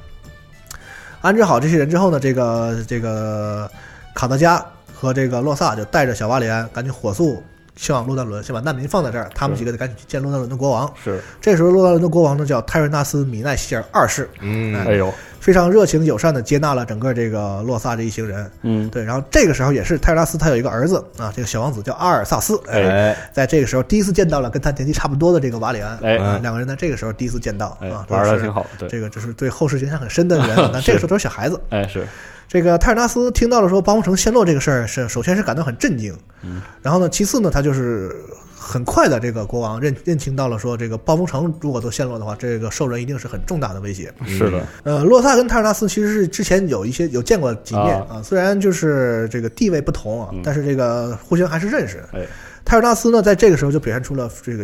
[1.21, 3.69] 安置好这些人之后呢，这个这个
[4.15, 7.41] 卡德加和这个洛萨就带着小瓦里安赶紧火速
[7.75, 10.91] 前往洛丹伦，先把难民放在这儿，他们几个得赶紧去见洛丹伦的国王。
[11.03, 18.49] 是，这时候洛丹伦的国王呢叫泰瑞纳斯米奈希尔二世，嗯，哎呦，非常热情友善的接纳了整个这个洛萨这一行人。
[18.61, 31.59] 嗯，对，然后这个时候也是泰瑞纳斯他有一个儿子啊，这个小王子叫阿尔萨斯，哎哎，在这个时候第一次见到了跟他年纪差不多的这个瓦里安，哎啊两个人在这个时候第一次见到哎啊，，玩的挺好，对，这个就是对后世影响很深的人， 那这个时候都是小孩子。
[31.69, 32.07] 哎是，
[32.47, 38.15] 这个泰尔纳斯听到了说暴风城陷落这个事儿，是首先是感到很震惊，嗯，然后呢，其次呢，他就是
[38.63, 44.13] 很快的这个国王认认清到了说，这个暴风城如果都陷落的话，这个兽人一定是很重大的威胁。
[44.27, 52.03] 是的，呃，洛萨跟泰尔纳斯其实是之前有一些有见过几面啊啊，虽然就是这个地位不同啊，嗯但是这个互相还是认识。
[52.13, 52.23] 哎，
[52.63, 54.63] 泰尔纳斯呢，在这个时候就表现出了这个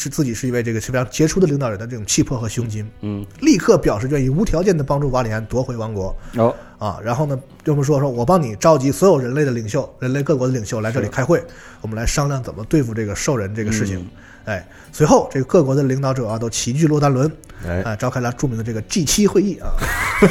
[0.00, 6.16] 是自己是一位这个非常杰出的领导人的这种气魄和胸襟，嗯，立刻表示愿意无条件的帮助瓦里安夺回王国。
[6.36, 7.00] 哦，啊。
[7.02, 11.42] 然后呢，这么说说我帮你召集所有人类的领袖，人类各国的领袖来这里开会，
[11.80, 13.98] 我们来商量怎么对付这个兽人这个事情。
[13.98, 14.06] 嗯。
[14.44, 17.28] 哎，随后这个各国的领导者啊都齐聚洛丹伦，
[17.66, 19.66] 哎，啊，召开了著名的这个 G 七会议啊。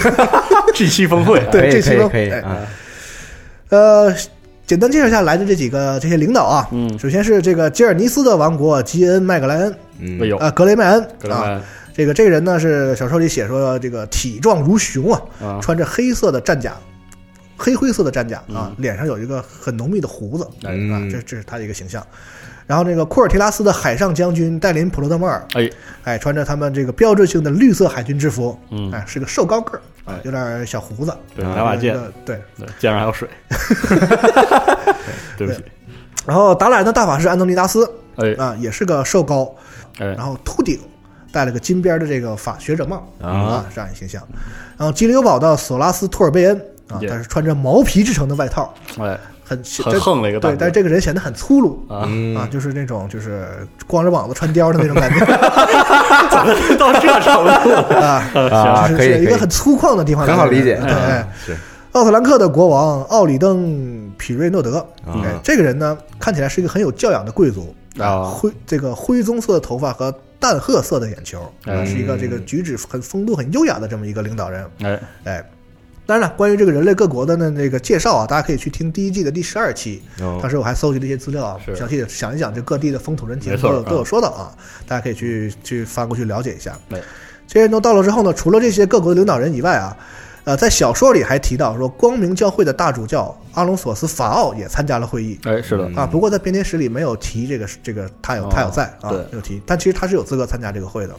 [0.74, 2.66] G 七峰会，对这期可以啊，
[3.68, 4.16] 呃，
[4.68, 9.74] 简单介绍一下来的这几个这些领导啊，嗯，首先是这个吉尔尼斯的王国吉恩麦格莱恩。
[10.00, 11.62] 嗯，哎呦，啊，格雷麦恩啊，格莱
[11.96, 16.76] 这个这个人呢是小说里写说这个体壮如熊啊，啊，穿着黑色的战甲，
[17.56, 21.10] 黑灰色的战甲啊嗯，脸上有一个很浓密的胡子啊，嗯。
[21.10, 22.06] 这这是他的一个形象。
[22.68, 25.70] 然后这个库尔提拉斯的海上将军戴林普罗德摩尔，哎，
[26.04, 32.40] 哎，穿着他们这个标志性的绿色海军制服，嗯，哎，是个瘦高个儿啊哎，有点小胡子，对，啊拿把剑，对。
[32.60, 33.28] 对，剑上还有水，
[35.38, 35.64] 对不起，
[36.26, 38.34] 然后达莱的大法师安东尼达斯哎。
[38.38, 39.50] 啊，也是个瘦高，
[40.00, 40.08] 哎。
[40.08, 40.78] 然后秃顶
[41.32, 43.66] 戴了个金边的这个法学者帽啊。
[43.74, 44.22] 这样一形象。
[44.78, 51.86] 然后基里欧堡的索拉斯托尔贝恩啊，他是穿着毛皮制成的外套，哎，很很横了一个大对，但是这个人显得很粗鲁。
[51.88, 53.48] 啊，嗯啊，就是那种就是
[53.88, 55.26] 光着膀子穿貂的那种感觉
[56.78, 60.80] 到这程度啊， 啊，就是一个很，粗犷的地方，很好理解
[61.46, 61.56] 对，
[61.94, 74.66] 奥特兰克的国王奥里登皮瑞诺德，啊哎，这个人呢看起来是一个很有教养的贵族啊灰这个灰棕色的头发和淡褐色的眼球，嗯是一个这个举止很风度很优雅的这么一个领导人。
[74.84, 75.44] 哎，哎，
[76.08, 80.40] 当然了，关于这个人类各国的呢那个介绍啊，大家可以去听第一季的第十二期，哦。
[80.42, 84.50] 当时我还搜集了一些资料啊，详细的讲一想这各地的风土人情都有都有说到啊，
[84.88, 86.74] 大家可以去去翻过去了解一下。
[87.46, 89.98] 这些人都到了之后呢，除了这些各国的领导人以外啊，
[90.46, 95.38] 呃，在小说里还提到说，光明教会的大主教阿隆索斯法奥也参加了会议。
[95.44, 95.96] 哎，是的，嗯。
[95.96, 101.14] 啊，不过在编年史里没有提这个这个他有哦他有在啊，没有提，但其实他是有资格参加这个会的。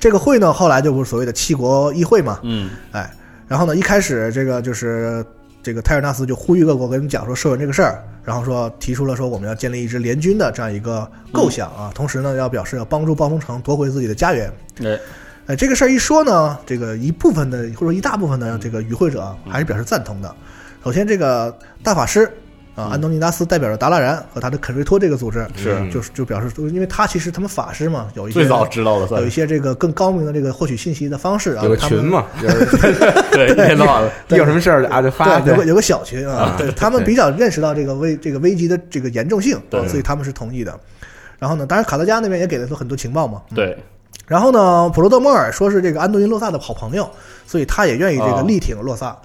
[0.00, 3.12] 这个会呢，后来就不是所谓的七国议会嘛，嗯，哎，
[3.50, 5.26] 然后呢，一开始这个就是
[5.60, 14.48] 这个泰尔纳斯就呼吁各国跟你们讲说收人这个事儿，然后说提出了说我们要建立一支联军的这样一个构想啊，同时呢要表示要帮助暴风城夺回自己的家园。
[14.84, 14.96] 哎，
[15.48, 20.32] 哎，这个事儿一说呢，这个一部分的或者说一大部分的这个与会者还是表示赞同的。
[20.84, 22.32] 首先，这个大法师
[22.80, 25.90] 啊，安东尼达斯代表着达拉然和他的肯瑞托这个组织，是。
[25.90, 32.66] 就是就表示，因为他其实他们法师嘛，有一些最早知道的，有一些这个更高明的这个获取信息的方式啊，有个他们群嘛， 就是
[33.32, 40.78] 对，一天到晚的，一有什么事儿啊就发对，有个有个小群啊啊，对他们比较认识到这个危这个危机的这个严重性，所以他们是同意的。
[41.38, 43.42] 然后呢，当然卡德加那边也给了他很多情报嘛。
[43.54, 43.76] 对，
[44.26, 47.10] 然后呢，普罗德莫尔说是这个安东尼洛萨的好朋友，
[47.46, 48.44] 所以他也愿意这个哦。
[48.46, 49.16] 力挺洛萨。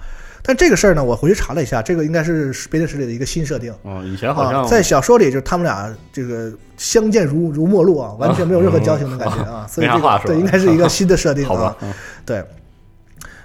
[0.46, 3.74] 但这个事儿呢，我回去查了一下，这个应该是编年史里的一个新设定。
[3.82, 11.92] 哦，以前好啊，像在小说里，就是他们俩这个相见如如陌路啊，完全没有任何交情的感觉啊，所以这个对应该是一个 新的设定啊好吧。，嗯
[12.24, 12.44] 对，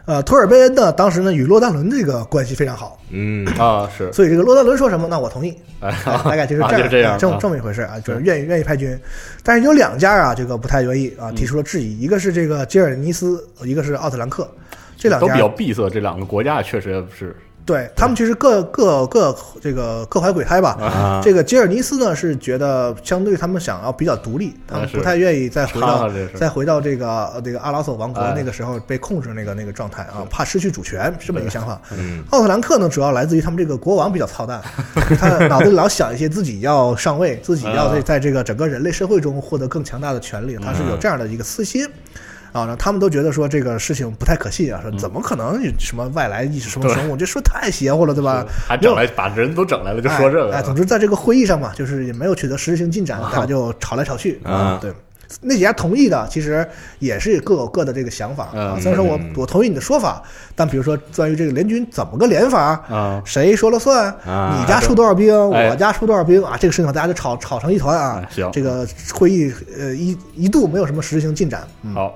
[0.05, 8.95] 呃，托尔贝恩呢，当时呢与洛丹伦这个关系非常好，嗯啊是，所以这个洛丹伦说什么，那我同意， 大概就是这样，啊就这样这么啊这么一回事啊，就是愿意愿意派军，
[9.43, 14.47] 但是有两家啊，这个不太愿意嗯啊，提出了质疑，一个是这个吉尔尼斯，一个是奥特兰克，
[15.01, 17.35] 这两都比较闭塞，这两个国家确实是
[17.65, 20.77] 对他们其实各各各这个各怀鬼胎吧。
[20.79, 31.81] 啊，这个吉尔尼斯呢是觉得相对他们想要比较独立，他们不太愿意再回到再回到这个呃这个阿拉索王国哎那个时候被控制那个那个状态啊，怕失去主权这么一个想法。
[31.97, 34.61] 嗯奥特兰克呢，主要来自于他们这个国王比较操蛋，
[35.17, 41.87] 他脑子里老想一些自己要上位，自己要在啊在这个整个人类社会中获得更强大的权利，他是有这样的一个私心。
[42.51, 47.15] 啊，然后他们都觉得说这个事情不太可信啊，说怎么可能有什么外来意识什么生物？
[47.15, 48.45] 这说太邪乎了，对吧？
[48.67, 54.91] 还整来把人都整来了，就说这个，哎，哎总之在这个会议上嘛，就是也没有取得实质性进展，啊大家就吵来吵去啊对，
[55.41, 56.67] 那几家同意的，其实
[56.99, 58.75] 也是各有各的这个想法啊。
[58.75, 60.21] 嗯虽然说我嗯我同意你的说法，
[60.55, 64.11] 但比如说关于这个联军怎么个联法，啊，谁说了算？
[64.25, 66.57] 啊你家出多少兵，哎我家出多少兵啊？
[66.59, 68.29] 这个事情大家就吵吵成一团啊哎。
[68.29, 71.67] 行这个会议呃一一度没有什么实质性进展。
[71.83, 72.13] 嗯，好，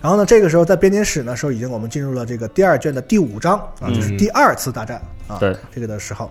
[0.00, 5.36] 然后呢，这个时候在编年史呢时候已经我们进入了这个第二卷的第五章啊，就是嗯第二次大战啊。
[5.38, 6.30] 对，这个的时候。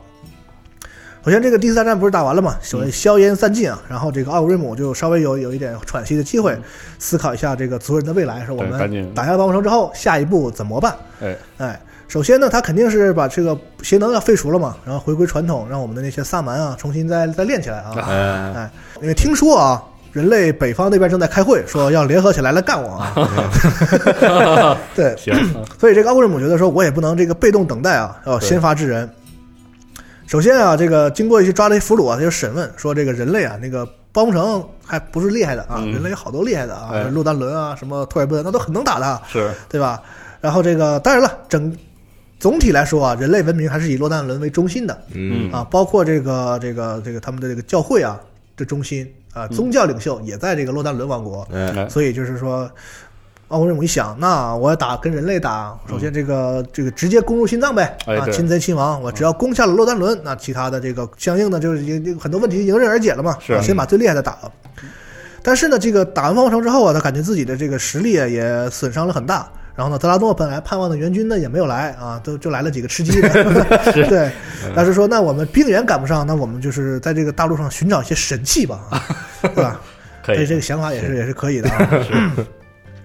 [1.23, 2.55] 首先，这个第四大战不是打完了嘛？
[2.61, 6.57] 所谓硝烟散尽啊，然后这个奥格瑞姆就稍微有有一点喘息的机会，
[6.97, 10.95] 思考一下这个族人的未来，说我们打下暴风城之后，下一步怎么办？
[11.21, 17.91] 哎，哎，首先呢，他肯定是把这个邪能要废除了嘛，然后回归传统，让我们的那些萨满啊重新再再练起来啊。
[17.97, 19.79] 呃哎，因为听说啊，
[20.11, 23.13] 人类北方那边正在开会，说要联合起来来干我啊。
[24.95, 25.15] 对，
[25.79, 29.07] 所以这个奥格瑞姆觉得说，我也不能这个被动等待啊，要先发制人。
[30.31, 35.91] 首先啊，这个经过一些抓了一些俘虏啊，他就审问说，这个人类啊，那个包工程还不是厉害的啊，嗯。
[35.91, 37.03] 人类有好多厉害的啊，哎。
[37.09, 40.01] 洛丹伦啊，什么托尔顿，那都很能打的啊，是，对吧？
[40.39, 41.75] 然后这个当然了，整
[42.39, 45.51] 总体来说啊，人类文明还是以洛丹伦为中心的嗯。
[45.51, 48.17] 啊，包括这个这个这个他们的这个教会啊
[48.55, 51.45] 的中心啊，宗教领袖也在这个洛丹伦王国，
[51.89, 52.71] 所以就是说，
[53.51, 57.95] 奥古瑞姆一想，那我要打跟人类打，首先这个、这个直接攻入心脏呗，
[58.31, 61.83] 擒贼擒王，我只要攻下了洛丹伦，那其他的这个相应的就是
[62.19, 64.51] 很多问题迎刃而解了嘛，是啊先把最厉害的打了。
[65.43, 69.47] 但是呢，这个打完方城之后啊，他感觉自己的这个实力啊也损伤了很大。
[69.73, 73.29] 然后呢，德拉诺本来盼望的援军呢也没有来啊，都就来了几个吃鸡的。
[74.07, 74.31] 对，
[74.75, 79.01] 但是说那我们兵源赶不上，那我们就是在这个大陆上寻找一些神器吧， 啊
[79.41, 79.81] 对吧？
[80.23, 81.89] 可以，这这个想法也是也是可以的啊。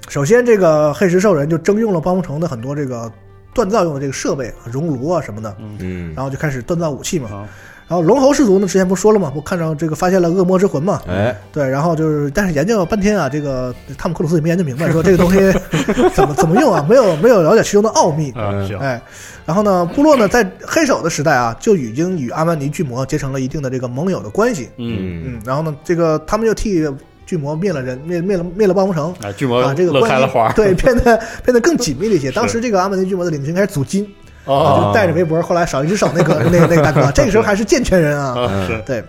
[0.08, 3.10] 首先，这个黑石兽人就征用了暴风城的很多这个
[3.54, 7.28] 锻造用的这个设备，熔炉啊什么的，嗯然后就开始锻造武器嘛。
[7.30, 7.48] 啊
[7.88, 9.30] 然后龙侯氏族呢，之前不说了吗？
[9.32, 11.00] 不看上这个发现了恶魔之魂嘛？
[11.06, 15.38] 哎，对，然后就是，但是研究了半天啊，这个汤姆克鲁斯也没研究明白，说这个东西
[16.12, 18.32] 怎么怎么用啊，没有没有了解其中的奥秘。
[18.80, 19.00] 哎，
[19.44, 24.68] 然后呢，部落呢在黑手的时代啊，就已经与阿曼尼巨魔结成了一定的这个盟友的关系。
[24.78, 26.84] 嗯，嗯，然后呢，这个他们就替
[27.26, 29.14] 巨魔灭了人，灭灭了灭了暴风城。
[29.22, 32.30] 哎，巨魔啊，这个乐关系开了花， 对变得变得更紧密了一些。
[32.32, 34.04] 当时这个阿曼尼巨魔的领袖应该是祖金，
[34.44, 38.34] 啊就带着围脖，后来少一只手那个 那个那个大哥，这个时候还是健全人啊。
[38.86, 39.02] 对，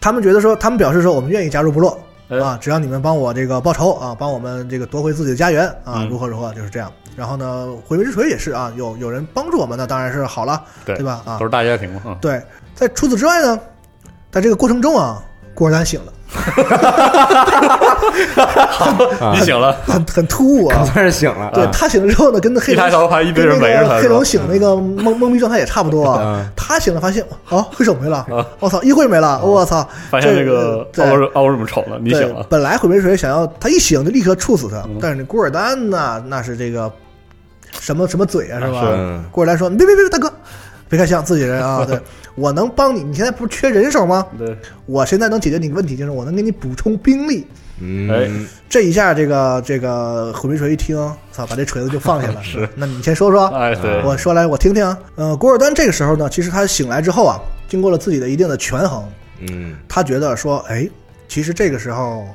[0.00, 1.98] 他们觉得说，他们表示说，我们愿意加入部落
[2.28, 2.38] 哎。
[2.38, 6.92] 啊，只要你们帮我这个报仇啊，帮我们这个夺回自己的家园啊嗯，如何如何，就是这样。
[7.16, 10.96] 然后呢，毁灭之锤也是啊，有有人帮助我们，那当然是好了，对。
[10.96, 11.22] 对吧？
[11.24, 11.38] 啊。
[11.38, 12.40] 都，是大家庭嘛，啊对，
[12.74, 13.58] 在除此之外呢，
[14.30, 15.22] 在这个过程中啊，
[15.54, 16.19] 古尔丹醒了，啊
[19.34, 20.84] 你醒了，很很突兀啊。
[20.84, 21.70] 算是醒了，对啊。
[21.72, 26.20] 他醒了之后呢，跟那黑一抬头发现一堆人围着他，个黑龙醒那个懵懵逼状态也差不多啊。
[26.22, 26.46] 嗯。
[26.56, 28.18] 他醒了发现哦，黑手没了。
[28.30, 31.04] 啊，我操，议会没了，我操，发现这那个对。
[31.04, 34.98] 奥尔奥尔姆丑了，你对醒了，本来毁灭水想要他一醒就立刻处死他，嗯。
[35.00, 36.90] 但是那古尔丹呐，那是这个
[37.80, 38.82] 什么什么嘴啊，是吧？
[38.86, 40.32] 嗯古尔丹说：“别别别，大哥，
[40.90, 41.82] 别看像，自己人啊！
[41.88, 41.98] 对
[42.34, 44.26] 我能帮你，你现在不是缺人手吗？
[44.36, 44.54] 对，
[44.86, 47.46] 我现在能解决你的问题，就是我能给你补充兵力。
[47.82, 50.96] 嗯，这一下，这个这个虎皮锤一听，
[51.32, 52.40] 操，把这锤子就放下了。
[52.44, 54.98] 是，那你先说说，哎，对，我说来我听听啊。
[55.14, 59.02] 呃，古尔丹这个时候呢，其实他醒来之后啊，经过了自己的一定的权衡，
[59.48, 60.86] 嗯他觉得说，哎，
[61.26, 62.26] 其实这个时候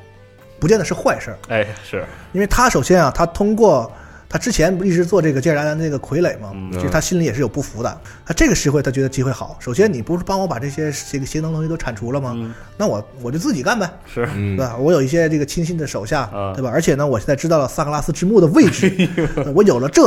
[0.60, 1.38] 不见得是坏事儿。
[1.50, 3.92] 哎，是，因为他首先啊，他通过
[4.28, 7.98] 他之前不一直做这个接尔达的那个傀儡嘛，嗯其实他心里也是有不服的。
[8.26, 12.34] 他这个时会他觉得机会好，首先你不是帮我把这些这个邪能东西都铲除了吗？
[12.36, 14.26] 嗯，那我我就自己干呗，是，
[14.58, 14.76] 吧？
[14.78, 16.70] 我有一些这个亲信的手下，啊对吧？
[16.74, 18.92] 而且呢，我现在知道了萨格拉斯之墓的位置，
[19.38, 20.04] 呃我有了这，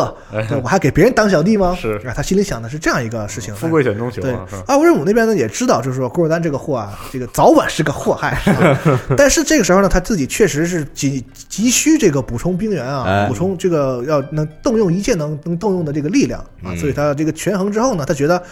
[0.63, 1.77] 我还给别人当小弟吗？
[1.81, 3.55] 是啊，他心里想的是这样一个事情。
[3.55, 8.39] 富贵险中求对阿乌瑞姆那边呢也知道，就是说古尔丹这个货啊，这个早晚是个祸害。
[9.17, 16.77] 但是这个时候呢，他自己确实是急急需这个补充兵源啊，哎补充这个要能动用一切能能动用的这个力量啊，嗯。
[16.79, 18.43] 所以他这个权衡之后呢，他觉得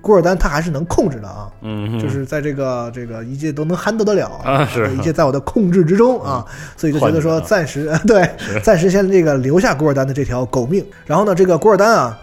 [0.00, 1.50] 古尔丹他还是能控制的啊。
[1.62, 4.94] 嗯，就是在这个这个一切都能 handle 得了啊是。
[4.94, 6.44] 一切在我的控制之中啊，
[6.76, 8.28] 所以就觉得说暂时 对
[8.62, 10.84] 暂时先这个留下古尔丹的这条狗命。
[11.06, 12.18] 然后呢，这个古尔丹啊，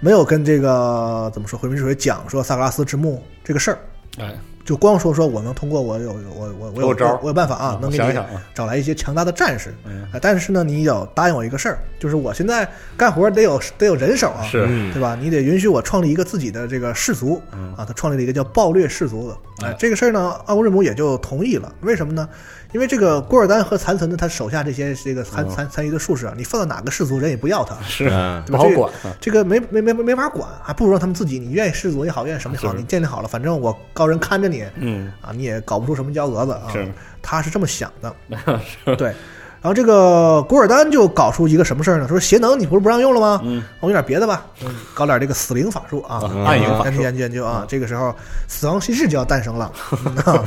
[0.00, 3.78] 没有跟这个怎么说回民之水讲说萨格拉斯之墓这个事儿，
[4.18, 4.34] 哎，
[4.64, 8.14] 就光说说我能通过我有我我我有有招我有办法啊，能给你
[8.54, 9.74] 找来一些强大的战士。
[10.20, 15.16] 但是呢，你要答应我一个事儿，就是我现在干活得有得有人手啊，是，嗯对吧？
[15.20, 19.36] 你得允许我创立一个自己的这个氏族嗯啊，他创立了一个叫暴虐氏族的。
[19.66, 21.72] 哎哎，这个事儿呢，奥古瑞姆也就同意了。
[21.82, 22.28] 为什么呢？
[22.72, 25.50] 因为这个古尔丹和残存的他手下这些这个残嗯。
[25.50, 36.68] 残残余的术士啊，你放到哪个氏族人也不要他，是啊不好管啊，这个没没没没没法管，还不如让他们自己，你愿意氏族也好，愿意什么也好，你建立好了，反正我高人看着你嗯，啊，你也搞不出什么幺蛾子啊。
[36.72, 38.16] 是，他是这么想的，
[38.96, 39.14] 对。
[39.62, 42.08] 然后这个古尔丹就搞出一个什么事儿呢？
[42.08, 43.40] 说邪能你不是不让用了吗？
[43.44, 47.64] 嗯，我有点别的吧，嗯，搞点这个死灵法术啊，啊暗影法术研究研究啊。
[47.68, 48.12] 这个时候，
[48.48, 49.70] 死亡骑士就要诞生了。
[50.04, 50.44] 嗯啊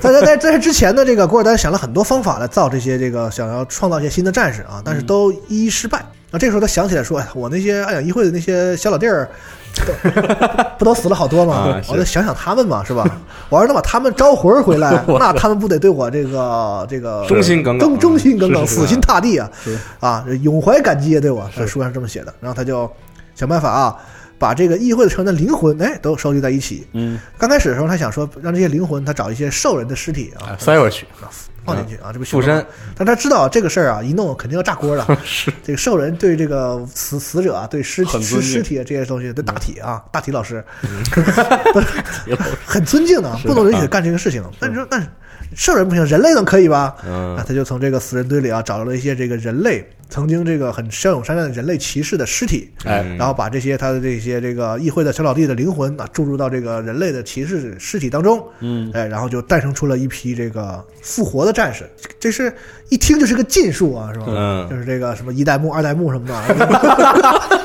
[0.00, 6.02] 在在在在之前呢，这个古尔丹想了很多方法来造这些这个想要创造一些新的战士啊，但是都一一失败。
[6.30, 9.32] 那这个时候他想起来说，哎，我那些暗影议会的那些小老弟儿，都
[10.78, 11.80] 不都死了好多吗啊？
[11.88, 13.04] 我就想想他们嘛，是吧？
[13.48, 19.78] 我要是能把他们招魂回来， 那他们不得对我这个这个忠心耿耿忠忠心耿耿，死心塌地啊是！
[20.00, 21.48] 啊，永怀感激啊，对我。
[21.56, 22.34] 在书上是这么写的。
[22.40, 22.90] 然后他就
[23.34, 23.96] 想办法啊，
[24.38, 26.86] 把这个议会的成员的灵魂，哎，都收集在一起。
[26.92, 31.06] 嗯，刚开始的时候，他想说让这些灵魂，他找一些兽人的尸体啊哎，塞回去，
[31.64, 32.64] 放进去啊，这不附身，
[32.96, 35.06] 但他知道这个事儿啊，一弄肯定要炸锅的。
[35.24, 40.64] 是，这个兽人对这个死死者啊，对尸体尸尸体啊这些东西，对大体啊，大体老师。
[42.26, 44.42] 有 很尊敬的，不能允许干这个事情。
[44.58, 45.08] 但是说，但是
[45.54, 46.96] 兽人不行，人类能可以吧？
[47.06, 47.36] 嗯。
[47.36, 61.88] 啊，他就从这个死人堆里啊找到了一些这个人类曾经这个很骁勇善战的人类骑士的尸体，哎，嗯然后把这些他的这些这个议会的小老弟的灵魂啊注入到这个人类的骑士尸体当中，嗯，哎，然后就诞生出了一批这个复活的战士，
[62.18, 62.52] 这是
[62.88, 64.26] 一听就是个禁术啊，是吧？
[64.28, 64.68] 嗯。
[64.68, 66.40] 就是这个什么一代目、二代目什么的，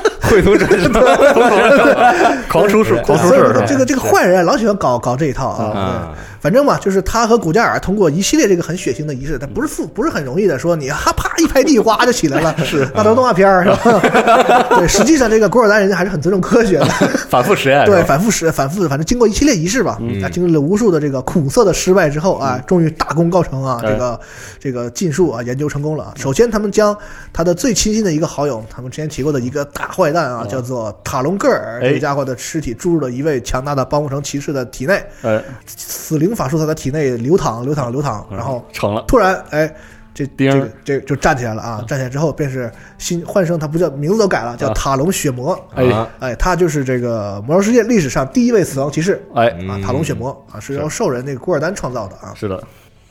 [0.26, 0.88] 绘图真是
[2.48, 3.64] 狂出术，狂出所以事儿是吧？
[3.66, 6.14] 这个这个坏人啊老喜欢搞搞这一套啊。
[6.38, 12.88] 反正嘛，就是他和古加尔通过一系列这个很血腥的仪式，他不是复不是很容易的，说你哈啪一拍地哗就起来了， 是。
[12.94, 14.68] 那都是动画片儿是吧？
[14.78, 16.84] 对，实际上这个古尔丹人家还是很尊重科学的，
[17.28, 23.90] 反复实验，对，反复实反复，反正经过一系列仪式吧，啊，经历了无数的这个苦涩的失败之后啊，终于大功告成啊，哎。
[23.90, 24.20] 这个
[24.60, 26.04] 这个禁术啊研究成功了。
[26.04, 26.12] 啊。
[26.16, 26.96] 首先，他们将
[27.32, 39.74] 他的最亲近的一个好友，他们之前提过的一个大坏蛋啊，叫做塔隆戈尔，哎这个家伙的尸体注入了一位强大的帮不城骑士的体内，哎，死灵法术在他体内流淌流淌流淌，然后成了，突然哎。
[40.16, 41.84] 这叮这个这就站起来了啊！
[41.86, 45.52] 站起来之后便是新换生，他不叫名字都改了，叫啊塔隆血魔。
[45.74, 52.32] 哎啊哎，他就是这个魔兽世界历史上第一位死亡骑士哎，啊，塔隆血魔啊，是由兽人那个古尔丹创造的啊。
[52.34, 52.64] 是的，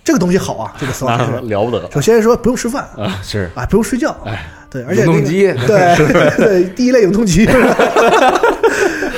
[0.06, 1.32] 这个东西好啊，这个 死亡骑士。
[1.50, 3.50] 了不得，首先说不用吃饭啊是。
[3.56, 5.52] 啊，不用睡觉，哎，对，而且那个永动机。
[5.66, 7.46] 对 对，第一类永动机。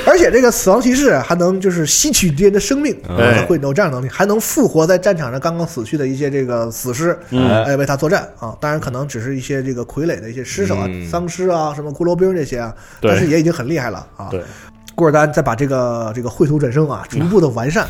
[0.06, 3.44] 而且这个死亡骑士还能就是吸取敌人的生命，哎。
[3.44, 7.62] 会有这样的能力，还能复活在战场上刚刚死去的一些这个死尸，嗯。
[7.64, 8.56] 哎，为他作战啊。
[8.58, 11.06] 当然，可能只是一些这个傀儡的一些尸首啊、嗯。
[11.06, 14.28] 丧尸啊、什么骷髅兵这些啊，但是也已经很厉害了啊。
[14.30, 14.42] 对，
[14.94, 17.86] 古尔丹再把这个这个绘图转生啊，逐步的完善。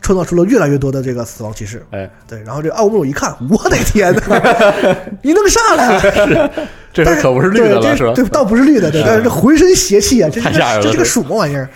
[0.00, 4.42] 创造出了越来越多的这个死亡骑士，哎，对，然后这个奥姆鲁一看，我的天哪，
[5.22, 6.50] 你弄啥了？
[6.92, 8.12] 这但是事可不是绿的对了，是吧？
[8.16, 11.68] 这这倒不是绿的，对，但是这浑身邪气啊，这太吓人了这是个什么玩意儿？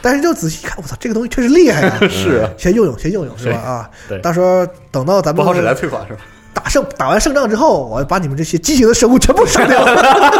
[0.00, 1.98] 但是就仔细一看，我操，这个东西确实厉害啊！
[2.08, 3.58] 是啊，先用用，先用用，是吧？
[3.58, 6.20] 啊，对到时候等到咱们不好使来退款是吧？
[6.54, 9.84] 打胜打完胜仗之后，我把你们这些畸形的生物全部杀掉。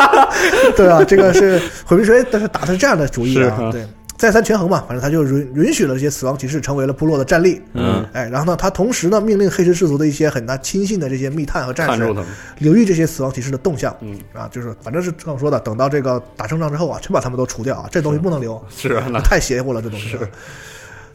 [0.76, 3.84] 对啊，这个是毁灭锤，但是打的是这样的主意啊，啊对。
[4.16, 12.14] 再三权衡嘛，反正他就允允许了这些死亡骑士成为了部落的战力，嗯，哎，然后呢，他同时呢命令黑石氏族的一些很大亲信的这些密探和战士
[12.58, 14.18] 留意这些死亡骑士的动向，嗯。
[14.32, 20.16] 啊，就是反正是这样说的，等到这个打胜仗之后啊，全把他们都除掉啊，这东西不能留，是啊，那太邪乎了，这东西。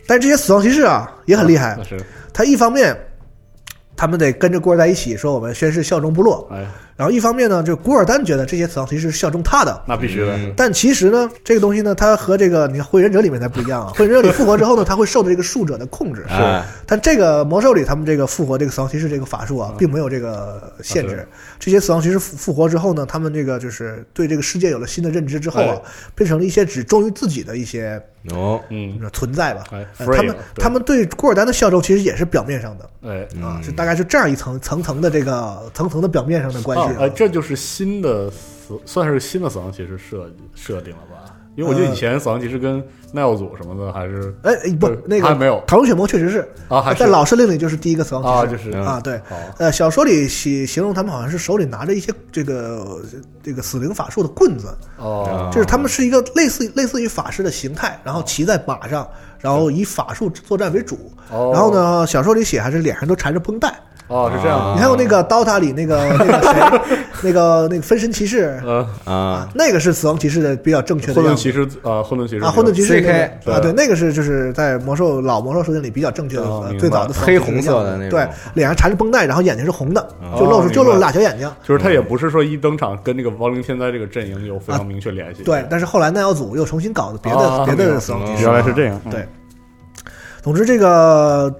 [0.07, 0.27] 但是。
[0.27, 1.75] 这些死亡骑士啊也很厉害。
[1.77, 1.97] 那，是，
[2.33, 2.97] 他一方面
[3.95, 6.67] 他们得跟着古尔丹一起说我们宣誓效忠部落，哎，
[6.99, 9.81] 然后一方面呢，就古尔丹觉得这些死亡骑士是效忠他的。
[9.87, 10.53] 那必须的，嗯。
[10.57, 13.91] 但其实呢，这个东西呢，它和这个你看《火影忍者》里面才不一样啊。
[13.97, 16.61] 《火影忍者》里复活之后呢，他会受到这个术者的控制，是。
[16.85, 21.25] 但这个魔兽里，他们这个复活这个死亡骑士这个法术啊，并没有这个限制。
[21.57, 25.81] 这些死亡骑士复复活之后呢，他们这个就是对这个世界有了新的认知之后啊哎，
[26.15, 29.63] 变成了一些只忠于自己的一些哦，嗯，存在吧。
[29.97, 32.89] 他们他们对古尔丹的效忠其实也是表面上的。
[33.01, 41.35] 哎，啊，是大概是这样一层层层的这个层层的表面上的关系哎，这就是新的死，算是新的死亡骑士设设定了吧？
[41.55, 42.81] 因为我记得以前死亡骑士跟
[43.11, 49.19] 耐奥组什么的还是哎哎不不，那个还没有塔隆血魔确实是啊，还是在老设定里就是第一个死亡啊，骑士就是啊，对。
[49.57, 53.01] 呃，小说里形形容他们好像是手里拿着一些这个
[53.43, 59.05] 这个死灵法术的棍子，哦，就是他们是一个类似类似于法师的形态，然后骑在马上，
[59.39, 61.11] 然后以法术作战为主。
[61.31, 63.73] 哦然后呢，小说里写还是脸上都缠着绷带。
[64.09, 68.59] 哦，是这样，你还有那个 DOTA 里那个 那个谁，那个那个分身骑士。
[68.65, 78.19] 呃，啊，那个是死亡骑士的比较正确的混沌骑士啊，混沌骑士啊，混沌骑士 CK 啊，对，那个是就是在魔兽老魔兽设定里比较正确的最早的黑红色的那种。
[78.19, 80.01] 对，脸上缠着绷带，然后眼睛是红的，
[80.37, 81.49] 就哦露出就露俩小眼睛。
[81.63, 88.99] 就是他也不是说一登场跟这个亡灵天灾这个阵营有非常明确联系，对，但是后来耐药组又重新搞的别的啊别的死亡骑士，原来是这样。
[89.05, 89.27] 嗯对，
[90.41, 91.53] 总之这个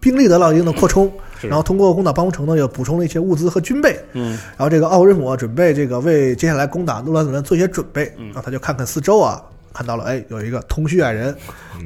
[0.00, 1.12] 兵力得到一定的扩充，是
[1.48, 3.98] 然后通过攻打邦城呢，又补充了一些物资和军备。
[4.12, 8.12] 嗯，然后这个奥瑞姆啊准备这个为接下来攻打诺兰子人做一些准备。
[8.18, 9.42] 嗯然后他就看看四周啊，
[9.72, 11.34] 看到了哎有一个通虚矮人，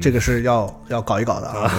[0.01, 1.71] 这个是要要搞一搞的啊，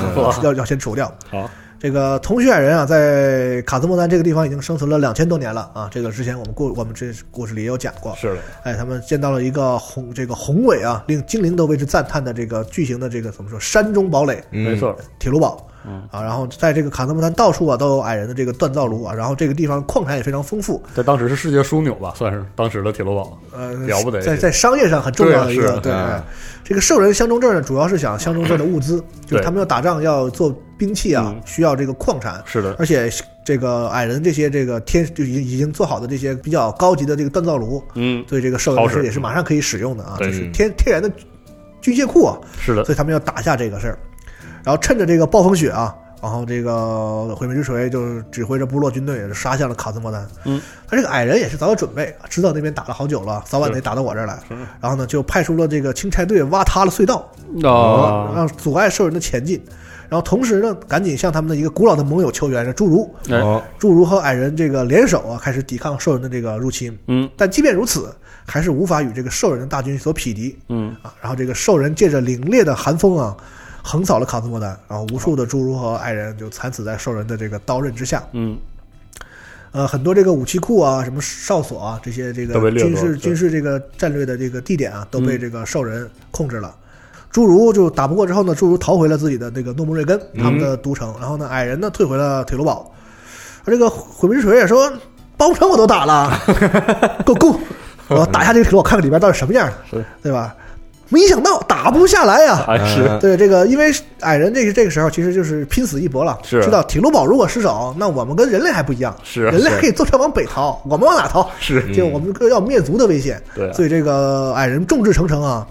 [0.42, 1.12] 要要先除掉。
[1.30, 5.88] 好，这个同虚矮人啊，在卡兹莫丹这个地方已经生存了两千多年了啊。
[5.90, 8.14] 这个之前我们故我们这故事里也有讲过。
[8.16, 15.66] 是的，哎，他们见到了一个宏这个宏伟啊，令精灵都为之赞叹的这个巨型的这个怎么说山中堡垒嗯没错，铁路堡。
[15.86, 16.02] 嗯。
[16.10, 25.92] 啊，然后在这个卡兹莫丹到处啊都有矮人的这个锻造炉啊，然后这个地方矿产也非常丰富，在当时是世界枢纽吧，算是当时的铁路网，呃，了不得在在商业上很重要的一个对
[26.62, 33.10] 这个兽人相中这儿呢，主要是想相中这儿的物资， 就是他们要打仗要做兵器啊嗯，需要这个矿产，是的，而且
[33.44, 41.10] 这个矮人这些这个天就已经已经做好的这些比较高级的这个锻造炉，嗯，对这个兽人也是马上可以使用的啊，对就是天天然的
[41.80, 43.98] 军械库啊，是的，所以他们要打下这个事儿，
[44.64, 50.26] 然后趁着这个暴风雪啊，然后这个毁灭之锤就指挥着部落军队杀向了卡兹莫丹。
[50.44, 54.38] 嗯，他这个矮人也是早有准备，知道那边打了好久了，早晚得打到我这儿来。
[54.80, 57.30] 然后呢，就派出了这个钦差队挖塌了隧道，
[57.62, 59.62] 哦，让阻碍兽人的前进。
[60.10, 63.08] 然后同时呢，赶紧向他们的一个古老的盟友求援，是侏儒。
[63.78, 66.98] 侏儒和矮人这个联手啊，开始抵抗兽人的这个入侵。
[67.06, 68.12] 嗯但即便如此，
[68.44, 70.58] 还是无法与这个兽人的大军所匹敌。
[70.68, 73.36] 嗯，啊，然后这个兽人借着凛冽的寒风啊，
[73.82, 78.22] 横扫了卡兹莫丹，然后无数的侏儒和矮人就惨死在兽人的这个刀刃之下。
[78.32, 78.58] 嗯
[79.72, 86.74] 呃，很多这个武器库啊，什么哨所啊，这些这个军事军事这个战略的这个地点啊，都被嗯这个兽人控制了。
[87.32, 92.92] 侏儒就打不过之后呢，侏儒逃回了自己的这个诺木瑞根他们的都城，然后呢，矮人呢退回了铁罗堡。
[93.64, 94.92] 而这个毁灭之锤也说，
[95.36, 96.36] 包城我都打了，
[97.24, 97.60] 够够，
[98.08, 100.52] 我打下这个铁罗堡，看看里边到底什么样的，是对吧？
[101.12, 111.50] 没想到打不下来呀、还是嗯对这个，因为矮人这个这个时候其实就是拼死一搏了，是知道铁路堡如果失守，那我们跟人类还不一样，是人类是可以坐车往北逃，我们往哪逃？
[111.58, 115.66] 是就我们要灭族的危险，对所以这个矮人众志成城啊，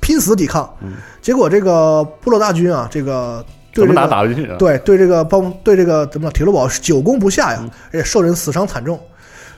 [0.00, 0.68] 拼死抵抗。
[0.80, 4.56] 嗯结果这个部落大军啊，这个对怎么打打不进去啊？
[4.58, 8.98] 对对这个帮对这个怎么讲，铁路堡久攻不下呀，嗯而且受人死伤惨重。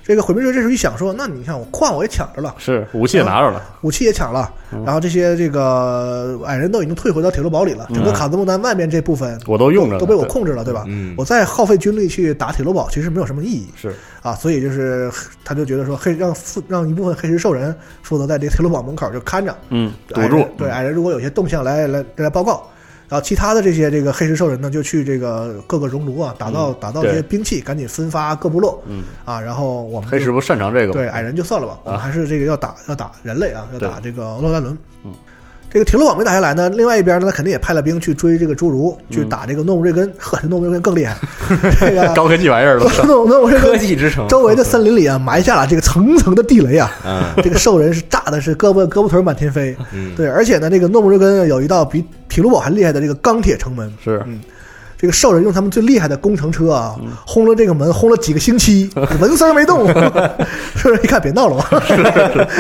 [0.07, 10.85] 这个毁灭者这时候一想说，那你看我矿我也抢着了，是武器也拿着了，武器也抢了，嗯然后这些这个矮人都已经退回到铁路堡里了，整个嗯卡兹莫丹外面这部分我都用着都被我控制了，对吧？
[10.87, 13.93] 嗯我再耗费军力去打铁路堡，其实没有什么意义是
[14.23, 15.11] 啊，所以就是
[15.45, 22.69] 他就觉得说黑让负让一部分黑石兽人负责在这个铁路堡门口就看着，嗯堵矮人住，对矮人如果有些动向来来来报告。
[23.09, 29.41] 然后其他的这些这个黑石兽人呢，就去这个各个熔炉啊，打造、嗯打造这些兵器，赶紧分发各部落嗯，啊。
[29.41, 34.77] 然后我们黑石不擅长这个，对矮人就算了吧，我们啊还是这个要打要打人类啊，要打这个洛丹伦。
[35.05, 35.13] 嗯，
[35.71, 40.13] 这个铁路网没打下来呢，另外一边呢，他肯定也派了兵去追这个侏儒，去嗯打这个诺姆瑞根。
[40.19, 41.17] 呵，诺姆瑞根更厉害，
[41.79, 46.91] 这个高科技玩意儿了， 诺诺姆瑞根科技之城，周围的森林里啊，埋下了这个层层的地雷啊。
[47.05, 47.23] 嗯。
[47.43, 52.05] 这个兽人是炸的是胳膊胳膊腿满天飞，嗯，对，而且呢，这个诺姆瑞根有一道比
[52.37, 54.23] 匹鲁堡还厉害的这个钢铁城门，是。
[54.27, 54.39] 嗯，
[54.99, 56.95] 这个兽人用他们最厉害的工程车啊，
[57.27, 59.87] 轰了这个门，轰了几个星期，纹丝儿没动。
[60.77, 61.57] 兽人一看，别闹了。
[61.57, 61.83] 吧，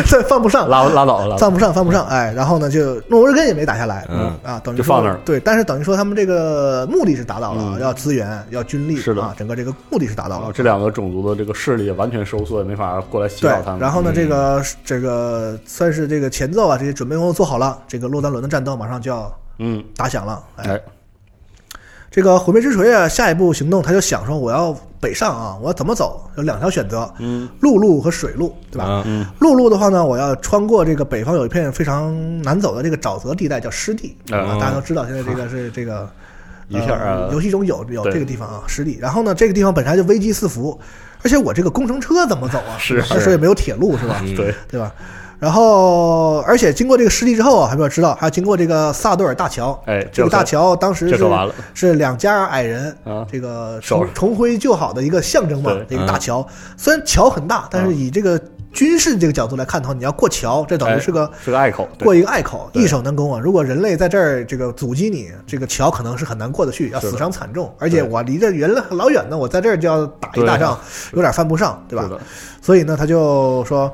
[0.07, 2.07] 这犯 不上，拉拉倒了，犯不上，犯不上。
[2.07, 4.33] 哎，然后呢，就诺维根也没打下来，嗯。
[4.43, 5.21] 啊，等于说就放那儿。
[5.27, 7.81] 对，但是等于说他们这个目的是达到了，嗯。
[7.81, 9.21] 要资源，要军力，是的。
[9.21, 10.51] 啊，整个这个目的是达到了。
[10.55, 13.81] 这两个种族的这个势力也完全收缩，也没法过来洗对脑他，们。
[13.81, 14.15] 然后呢，嗯。
[14.15, 20.43] 这个这个算是这个前奏啊，这些准备工作做好了，这个洛丹伦的战斗马上就要嗯，打响了。
[20.57, 20.81] 哎，哎，
[22.11, 26.31] 这个毁灭之锤啊，下一步行动他就想说，我要北上啊，我要怎么走？
[26.37, 28.85] 有两条选择，嗯陆路和水路，对吧？
[28.85, 36.09] 啊嗯陆路的话呢，我要穿过这个北方有一片非常难走的这个沼泽地带，叫湿地嗯啊，大家都知道，现在这个是这个。
[36.69, 38.99] 一下啊呃游戏中有有这个地方啊，湿地。
[39.01, 40.77] 然后呢，这个地方本来就危机四伏，
[41.23, 42.75] 而且我这个工程车怎么走啊？
[42.77, 44.21] 是那时候也没有铁路，是吧？
[44.25, 44.93] 嗯对，对吧？
[45.39, 49.79] 然后，而且经过这个失利之后啊，还没有知道，还要经过这个萨多尔大桥。
[49.87, 53.27] 哎，这个大桥当时是是两家矮人啊。
[53.31, 55.97] 这个重重回旧好的一个象征嘛一。
[55.97, 56.47] 个大桥。
[56.77, 58.41] 虽然桥很大，但是以这个
[58.73, 62.05] 军事这个角度来看的话，你要过桥，这等于是个是个隘口，对。
[62.05, 63.41] 过一个隘口，易守难攻啊！
[63.43, 67.71] 如果人类在这儿这个阻击你，这个桥可能是很难过得去，要死伤惨重。
[67.79, 70.79] 而且我离这人类老远呢，我在这儿就要打一大仗，
[71.13, 72.09] 有点犯不上，对吧？
[72.63, 73.93] 所以呢，他就说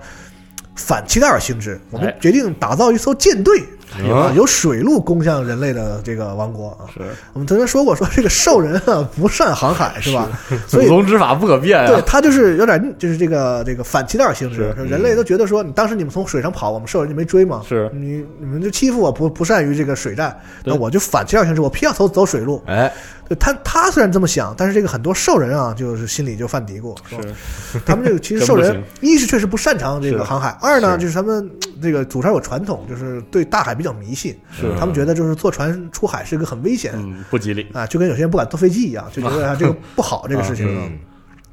[0.75, 2.17] 反齐达尔行之，我们哎。
[2.21, 3.63] 决定打造一艘舰队，
[3.93, 6.89] 啊，啊由水路攻向人类的这个王国啊。
[6.93, 7.01] 是。
[7.33, 10.29] 我们曾经说过，说这个兽人啊不善航海，是吧？
[10.67, 14.75] 所以祖宗之法不可变对啊，他就是有点就是这个这个反其道而行之。
[14.89, 17.63] 人类都觉得说，你当时你们从水上跑，我们兽人就没追嘛？
[17.69, 17.91] 是。
[17.93, 22.63] 你你们就欺负我不不善于这个水战，那我就反其道而行之，我偏要走走水路。
[22.67, 22.93] 哎，
[23.29, 27.81] 对他他虽然这么想，但是这个很多兽人啊，就是心里就犯嘀咕，说是。
[27.85, 31.03] 他们这个其实 兽人一是确实不擅长这个航海，二呢是。
[31.03, 31.51] 就是他们
[31.83, 40.67] 这个祖上有传统，就是对大海比较迷信，是他们觉得就是坐船出海是一个很危险嗯不吉利，啊，就跟有些人不敢坐飞机一样，就觉得啊 这个不好这个事情。
[40.67, 40.99] 嗯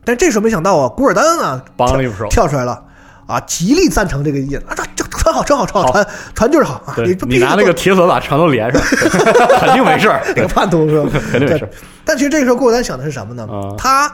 [0.05, 2.85] 但这时候没想到啊，古尔丹啊帮了一手，跳出来了。
[3.27, 4.73] 啊，极力赞成这个意见啊！
[4.75, 6.95] 这这船好，船好，船好，船船就是好啊！
[6.95, 8.81] 对不你拿那个铁索把船都连上，
[9.61, 11.09] 肯定没事儿， 这个叛徒是吧？
[11.11, 11.69] 对肯定没事儿。
[12.03, 13.43] 但其实这个时候，古尔丹想的是什么呢？
[13.51, 14.11] 啊他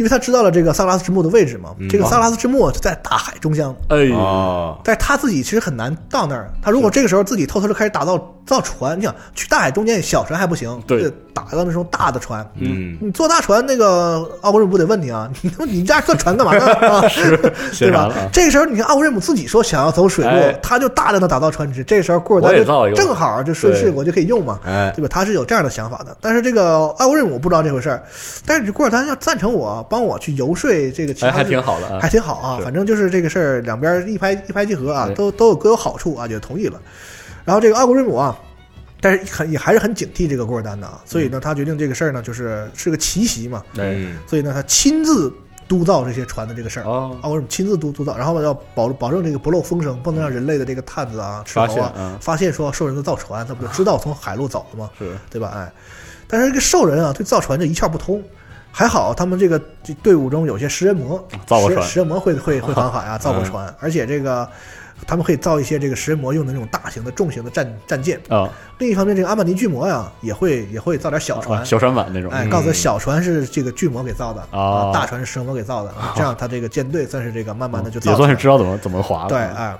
[0.00, 6.50] 因为他知道了这个萨拉斯之墓的位置嘛，嗯这个萨拉斯之墓在大海中央，哎，呀，但是他自己其实很难到那儿。
[6.62, 12.40] 他如果这个时候自己偷偷的开始打造造船，你想去大海中间小船还不行，对得打造那种大的船。
[12.54, 16.64] 嗯，你坐大船，那个奥古瑞姆不得问你啊， 你他妈你家坐船干嘛呢？
[16.88, 17.02] 啊，
[17.78, 18.10] 对吧？
[18.32, 21.84] 这个时候，你看奥古瑞姆自己说想要走水路哎，他就大量的打造船只。
[21.84, 22.64] 这个时候，库尔丹就
[22.96, 24.58] 正好就顺势，对我就可以用嘛。
[24.64, 25.08] 哎，对吧？
[25.10, 28.02] 他是有这样的想法的，但是这个奥古瑞姆不知道这回事儿，
[28.46, 32.60] 但是古尔丹要赞成我，帮我去游说这个其哎，他的还挺好的啊还，挺好啊。
[32.62, 36.80] 反正就是这个事儿，两边一拍一拍即合啊，都都有各有好处啊，就同意了。
[37.44, 38.38] 然后这个奥古瑞姆啊，
[39.00, 45.32] 但是很也还是很警惕这个古尔丹的啊，所以呢，他决定这个事儿呢，就是是个奇袭嘛，哎，嗯所以呢，他亲自
[45.66, 46.84] 督造这些船的这个事儿。
[46.84, 54.88] 哦啊，我亲自督督造，然后要保保证这个不漏风声，不能让人类的这个探子啊、斥发候啊发现说兽人的造船，他不就知道从海路走了吗？
[54.96, 55.50] 是对吧？
[55.56, 55.72] 哎，
[56.28, 58.22] 但是这个兽人啊，对造船就一窍不通。
[58.72, 59.58] 还好他们这个
[60.02, 61.82] 队伍中有些食人魔，食造过船。
[61.86, 64.48] 食人魔会会会 航海啊，造过船，而且这个
[65.06, 68.20] 他们可以造一些这个食人魔用的那种大型的重型的战战舰。
[68.28, 68.48] 啊，
[68.78, 71.60] 另一方面，这个阿曼尼巨魔呀，也会也会造点小船。
[71.60, 74.92] 啊，小船板那种，哎，告诉他小船是这个巨魔给造的哦。
[74.92, 79.28] 啊，大船是食人魔给造的，啊这样他这个舰队算是这个慢慢的就造也算是知道怎么怎么划了。
[79.28, 79.76] 对，哎。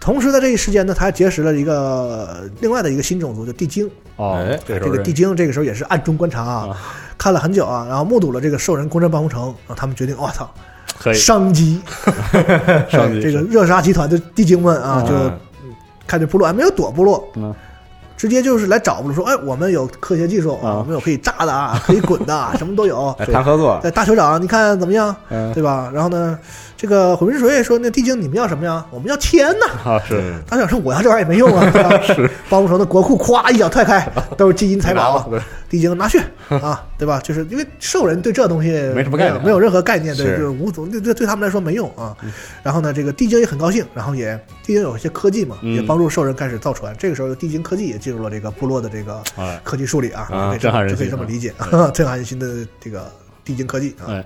[0.00, 3.88] 同时，在这一时间呢，他还结识了一个另外的一个新种族，就地精。
[4.16, 6.76] 哦哎，这个地精这个时候也是暗中观察啊，啊。
[7.18, 10.50] 看了很久啊，然后目睹了这个兽人攻占办公城，然后他们决定，我操，
[10.98, 11.14] 可以。
[11.14, 11.82] 商机，
[12.90, 15.32] 商机这个热沙集团的地精们啊，嗯就
[16.06, 17.54] 看这部落还没有躲部落，嗯
[18.20, 23.16] 直接就是来找我们说，哎，我们有科学技术啊我们有可以炸的啊， 可以滚的啊，什么都有。
[23.18, 25.16] 来谈合作，在大酋长，你看怎么样？
[25.30, 25.90] 嗯对吧？
[25.94, 26.38] 然后呢，
[26.76, 28.84] 这个毁灭水说，那地精你们要什么呀？
[28.90, 29.90] 我们要天呐！
[29.92, 31.98] 啊是大酋长说，我要这玩意儿也没用啊， 对吧？
[32.02, 32.30] 是。
[32.50, 34.06] 包不成的国库咵一脚踹开，
[34.36, 35.26] 都是金银财宝。
[35.30, 35.40] 对
[35.70, 37.20] 地精拿去啊，对吧？
[37.22, 42.12] 就是因为兽人对这东西没什么概念没有任何概念，对，是就是无总对对对他们来说没用啊。
[42.60, 44.34] 然后呢，这个地精也很高兴，然后也
[44.66, 46.92] 地精有一些科技嘛，嗯也帮助兽人开始造船。
[46.98, 53.10] 这个时候，地精科技也进入了这个部落的这个哎科技树里啊，就可以这么理解，对 震撼人心的这个
[53.44, 54.10] 地精科技啊。
[54.10, 54.24] 哎，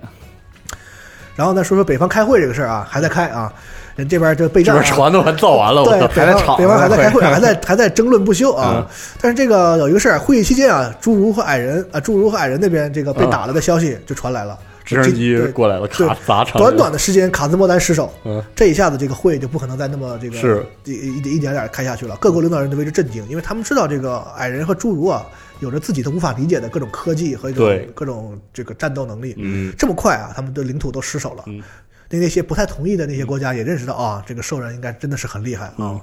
[1.35, 3.51] 然后呢，说说北方开会这个事儿啊，还在开啊，
[3.95, 8.75] 人这边这备这战、啊，边船都快造完了，我对，北方还在吵北方还在开会，还在还在争论不休啊。
[8.77, 8.87] 嗯。
[9.21, 22.15] 但是这个有一个事儿，会议期间啊，侏儒和矮人啊，侏儒和矮人那边这个被打了的消息就传来了，直升机过来了，对咔砸场短短的时间，卡兹莫丹失手，嗯这一下子这个会就不可能再那么这个是一一一点点开下去了。
[22.17, 25.25] 各国领导人都为之震惊，因为他们知道这个矮人和侏儒啊，
[25.59, 27.51] 有着自己都无法理解的各种科技和
[27.93, 29.33] 各种这个战斗能力。
[29.37, 31.43] 嗯这么快啊，他们的领土都失守了。
[31.47, 31.61] 嗯
[32.07, 35.75] 那那些不太同意的那些国家也认识到啊，这个兽人应该真的是很厉害啊。
[35.79, 36.01] 嗯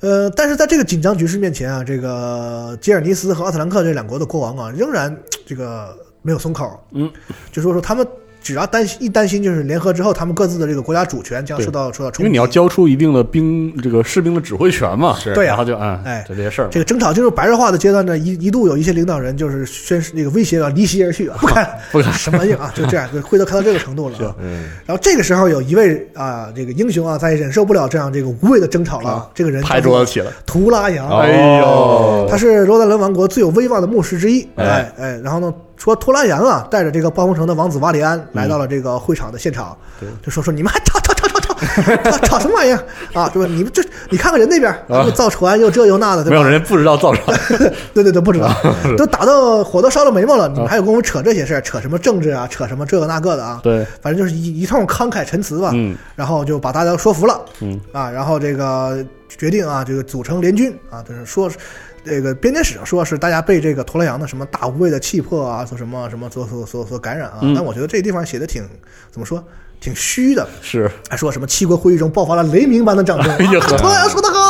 [0.00, 6.78] 呃，但是在这个紧张局势面前啊，这个吉尔尼斯和奥特兰克这两国的国王啊，仍然这个没有松口。
[6.92, 7.10] 嗯，
[7.52, 8.06] 就说说他们
[8.40, 12.22] 只要担心一担心，就是联合之后，他们各自的这个国家主权将受到受到冲击。
[12.22, 15.34] 因为你要交出一定的兵这个士兵的指挥权嘛，是。
[15.34, 16.24] 对呀然后就啊，哎。
[16.26, 22.12] 就这些事儿，这个争吵进入白热化的阶段呢，一一度有一些领导人就是宣誓那个威胁要离席而去啊， 不敢不敢。
[22.12, 24.34] 什么玩意儿啊， 就这样，会都开到这个程度了啊。
[24.40, 29.10] 嗯，然后这个时候有一位啊，这个英雄啊，再也忍受不了这样这个无谓的争吵了。
[29.10, 29.30] 啊。
[29.34, 34.48] 这个人拍桌子起了，图拉扬，哦哎呦，他是罗德伦王国最有威望的牧师之一。
[34.54, 34.64] 哎。
[34.64, 43.28] 哎哎，然后呢，说托拉扬啊，带着这个暴风城的王子瓦里安来到了这个会场的现场，对就说说你们还吵吵吵吵吵吵吵什么玩意儿啊？
[43.32, 43.48] 对吧？
[43.48, 46.36] 你们这你看看人那边又造船又这又那的，对吧？
[46.36, 47.38] 没有人不知道造船，
[47.94, 48.50] 对对对，不知道，
[48.98, 53.60] 都打到火都烧到眉毛了，你们还有功夫扯这些事儿，扯什么政治啊，扯什么这个那个的啊？
[53.62, 55.70] 对，反正就是一一通慷慨陈词吧。
[55.74, 57.40] 嗯然后就把大家都说服了。
[57.60, 61.56] 嗯啊，然后这个决定啊，这个组成联军啊，就是说是
[62.04, 67.38] 这个编年史上说是大家被这个托拉扬的什么大无畏的气魄啊，说什么什么所所所所感染啊。
[67.42, 68.62] 嗯但我觉得这地方写的挺
[69.10, 69.42] 怎么说，
[69.80, 70.46] 挺虚的。
[70.62, 73.36] 是还说什么七国会议中爆发了雷鸣般的战争，
[73.78, 74.48] 托拉扬说的好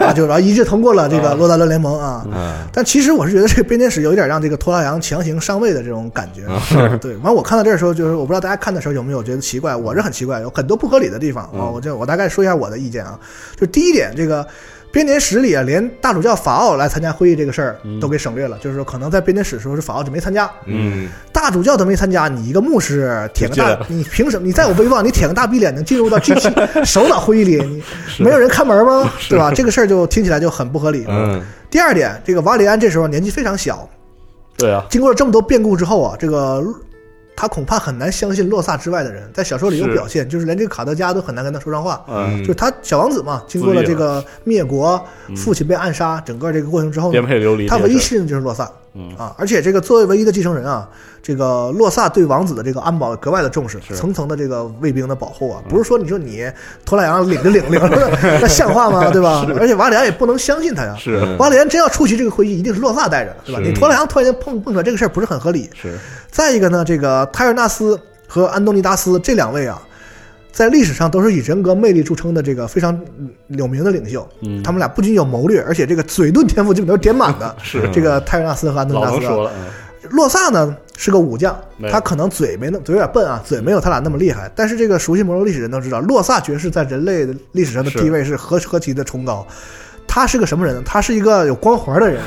[0.06, 2.26] 啊，就然后一致通过了这个洛达伦联盟啊。
[2.30, 6.42] 嗯但其实我是觉得这个编年史有一点让这个托拉扬强行上位的这种感觉。
[6.98, 11.68] 对，完我看到这儿的时候，就是我不知道大家看的时候有没有觉得奇怪，我是很奇怪，有很多不合理的地方啊。
[11.70, 13.18] 我就我大概说一下我的意见啊，
[13.56, 14.46] 就第一点，这个。
[14.92, 24.46] 编年史里啊，连大主教法奥来参加会议这个事儿都给省略了，就是说可能在编年史的时候是法奥就没参加，嗯，大主教都没参加，你一个牧师舔个大你凭什么？
[24.46, 26.48] 你再有威望，你舔个大逼脸能进入到 G 七
[26.84, 27.56] 首脑会议里？
[28.18, 29.10] 你没有人看门吗？
[29.30, 29.50] 对吧？
[29.50, 31.06] 这个事儿就听起来就很不合理。
[31.08, 33.88] 嗯，第二点，这个瓦里安这时候年纪非常小，
[34.58, 36.62] 对啊，经过了这么多变故之后啊，这个
[37.34, 39.28] 他恐怕很难相信洛萨之外的人。
[39.32, 42.04] 在小说里有表现，就是连这个卡德加都很难跟他说上话。
[42.08, 45.04] 嗯，就是他小王子嘛，经过了这个灭国，
[45.36, 48.70] 父亲被暗杀，整个这个过程之后呢颠，沛流离，他唯一信任就是洛萨。
[48.94, 50.88] 嗯啊，而且这个作为唯一的继承人啊，
[51.22, 56.44] 这个洛萨对王子的这个安保格外的重视，层层的这个卫兵的保护啊，不是说你说你
[56.84, 59.08] 托拉扬领着领领着， 那像话吗？
[59.12, 59.46] 对吧？
[59.58, 60.94] 而且瓦里安也不能相信他呀。
[60.98, 63.60] 是瓦里安真要出席这个会议，一定是洛萨带着的，对吧？
[63.62, 65.70] 你托拉扬突然间碰碰出来这个事儿不是很合理。
[65.74, 65.98] 是
[66.30, 69.80] 再一个呢，这个泰尔纳斯和安东尼达斯这两位啊，
[70.52, 74.28] 在历史上都是以人格魅力著称的这个非常嗯有名的领袖。
[74.42, 77.56] 嗯他们俩不仅有谋略，而且这个嘴遁天赋基本都 是点满的。
[77.62, 79.64] 是这个泰瑞纳斯和安东尼达斯说了， 嗯
[80.10, 81.56] 洛萨呢是个武将，
[81.90, 84.50] 他可能嘴没那嘴有点笨啊，嘴没有他俩那么厉害。
[84.54, 89.46] 但是这个熟悉魔兽历史人都知道，洛萨爵士在人类的历史上的地位是何何其的崇高。
[90.14, 90.82] 他是个什么人呢？
[90.84, 92.20] 他是一个有光环的人，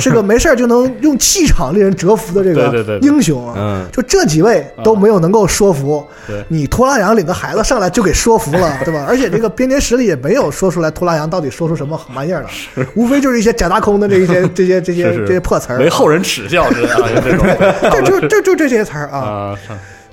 [0.00, 0.10] 是。
[0.10, 3.08] 个没事儿就能用气场令人折服的这个对对对对。
[3.08, 3.54] 英雄啊。
[3.56, 6.44] 嗯，就这几位都没有能够说服对。
[6.48, 9.06] 你，托拉扬领个孩子上来就给说服了， 对吧？
[9.08, 12.48] 而且这个编年史里也没有说出来托拉扬到底说出什么玩意儿了，
[12.96, 17.46] 无非就是一些假大空的这一些 这些这些这些破词儿，为后人耻笑之类的这种。
[18.04, 19.18] 就就就就这些词儿啊。
[19.18, 19.58] 啊，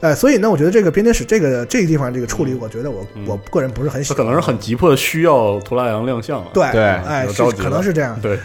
[0.01, 4.17] 哎，所以呢，我觉得这个编年史这个这个地方这个处理，我觉得我我个人不是很喜欢。
[4.17, 6.47] 他可能是很急迫的需要图拉扬亮相了。
[6.53, 8.19] 对对哎，是可能是这样。
[8.21, 8.39] 对，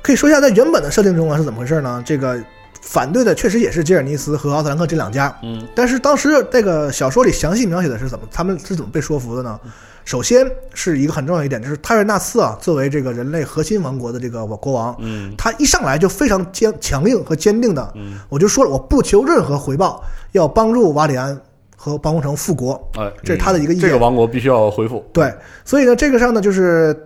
[0.00, 2.02] 可以说一下在原本的设定中啊是怎么回事呢？
[2.06, 2.40] 这个
[2.80, 9.58] 反对的确实也是吉尔尼斯和奥特兰克这两家，嗯但是当时这个小说里详细描写的是怎么他们是怎么被说服的呢？
[10.04, 21.40] 首先是一个很重要一点，就是泰瑞纳斯啊，作为这个人类核心王国的这个国王，嗯他一上来就非常坚强硬和坚定的，嗯，我就说了，我不求任何回报，要帮助瓦里安
[21.76, 23.88] 和暴风城复国，哎，这是他的一个意见。
[23.88, 25.04] 这个王国必须要恢复。
[25.12, 25.32] 对，
[25.64, 26.96] 所以呢，这个上呢，就是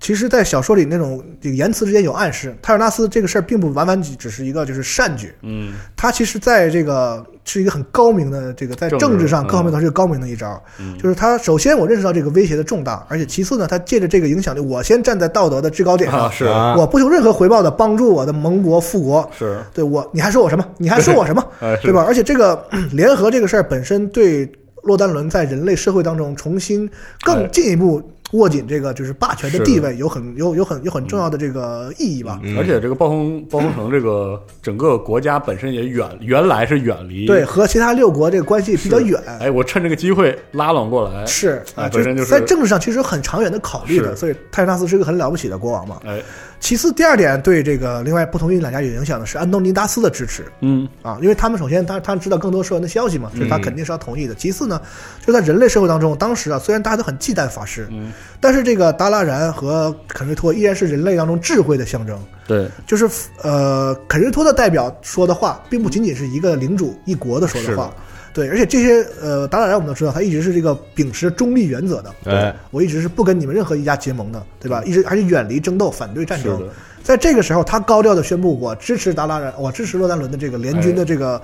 [0.00, 10.58] 其实，在小说里那种这个言辞之间有暗示，泰尔纳斯这个事儿并不完完只是一个就是善举，嗯他其实在这个是一个很高明的这个在政治上嗯各方面都是一个高明的一招。
[10.78, 19.30] 嗯，就是他首先我认识到这个威胁的重大，而且其次呢，他借着这个影响力，我先站在道德的制高点上，啊是啊我不求任何回报的帮助我的盟国复国。
[19.38, 20.64] 是，对我，你还说我什么？
[20.78, 21.44] 你还说我什么？
[21.82, 22.04] 对吧？
[22.08, 24.50] 而且这个联合这个事儿本身对
[24.82, 26.90] 洛丹伦在人类社会当中重新哎
[27.20, 32.38] 更进一步握紧这个就是霸权的地位，有很有有很有很重要的这个意义吧。
[32.42, 39.20] 嗯而且这个暴风暴风城这个整个国家本身也远，原来是远离对，和其他六国这个关系比较远。
[39.40, 41.26] 哎，我趁这个机会拉拢过来。
[41.26, 46.00] 是啊，哎本身就是在政治上其实有很长远的考虑的，所以泰纳斯是一个很了不起的国王嘛。
[46.04, 46.20] 哎，
[46.60, 54.34] 其次，第二点对这个另外不同意两家有影响的是安东尼达斯的支持嗯啊，因为他们首先他他知道更多社员的消息嘛，所以他肯定是要同意的。
[54.34, 54.80] 其次呢，
[55.26, 62.16] 就在人类社会当中，当时啊虽然大家都很忌惮法师，嗯，但是这个达拉然和肯瑞托依然是人类当中智慧的象征。
[62.46, 63.08] 对，就是
[63.42, 74.82] 呃，肯瑞托的代表说的话，并不仅仅是一个领主一国的说的话是，对，而且这些呃达拉然我们都知道，他一直是这个秉持中立原则的，对，我一直是不跟你们任何一家结盟的，对吧？
[74.84, 76.62] 一直而且远离争斗，反对战争
[77.02, 81.40] 在这个时候，他高调的宣布，我支持达拉然，我支持洛丹伦的这个联军的这个、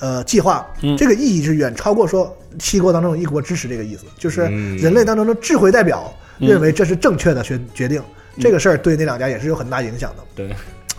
[0.00, 0.96] 呃计划，嗯。
[0.96, 8.02] 这个意义是远超过说七国当中有一国支持这个意思，就是嗯人类当中的智慧代表嗯认为这是正确的决决定，
[8.40, 10.22] 这个事儿对那两家也是有很大影响的。
[10.34, 10.54] 对，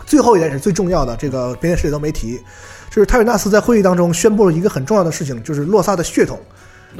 [0.06, 2.40] 最后一点是最重要的，这个别的事情都没提，
[2.94, 6.38] 就是泰瑞纳斯在会议当中宣布了一个很重要的事情，就是洛萨的血统，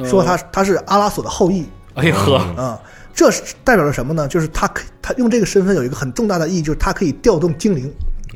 [0.03, 2.81] 说他他是阿拉索的后裔哎呀呵，啊。
[3.13, 4.27] 这是代表了什么呢？
[4.27, 7.89] 就是他可他用这个身份有一个很重大的意义，就是他可以调动精灵。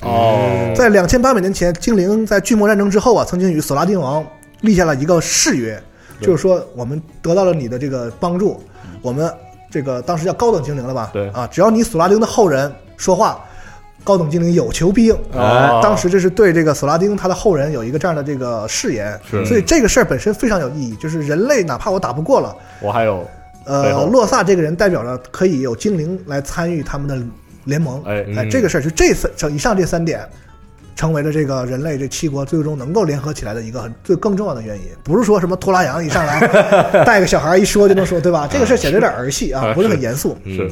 [0.03, 4.25] 哦，在两千八百年前，精灵在巨魔战争之后啊，曾经与索拉丁王
[4.61, 5.83] 立下了一个誓约，
[6.21, 8.63] 就是说我们得到了你的这个帮助，
[9.01, 9.29] 我们
[9.69, 11.09] 这个当时叫高等精灵了吧？
[11.11, 13.43] 对啊，只要你索拉丁的后人说话，
[14.03, 15.15] 高等精灵有求必应。
[15.37, 23.27] 哎当时这是对这个索拉丁他的后人有一个这样的这个誓言，是所以这个事儿本身非常有意义，就是人类哪怕我打不过了，我还有，
[23.65, 27.17] 呃，洛萨这个人代表着可以有精灵来参与他们的
[27.65, 30.27] 联盟，哎哎，嗯这个事儿就这三以上这三点，
[30.95, 34.83] 成为了这个人类这七国最终能够联合起来的一个很最更重要的原因。
[35.03, 36.39] 不是说什么托拉羊一上来
[37.05, 38.47] 带个小孩一说就能说，对吧？
[38.51, 40.37] 这个事儿显得有点儿戏啊，啊不是很严肃。
[40.45, 40.71] 嗯是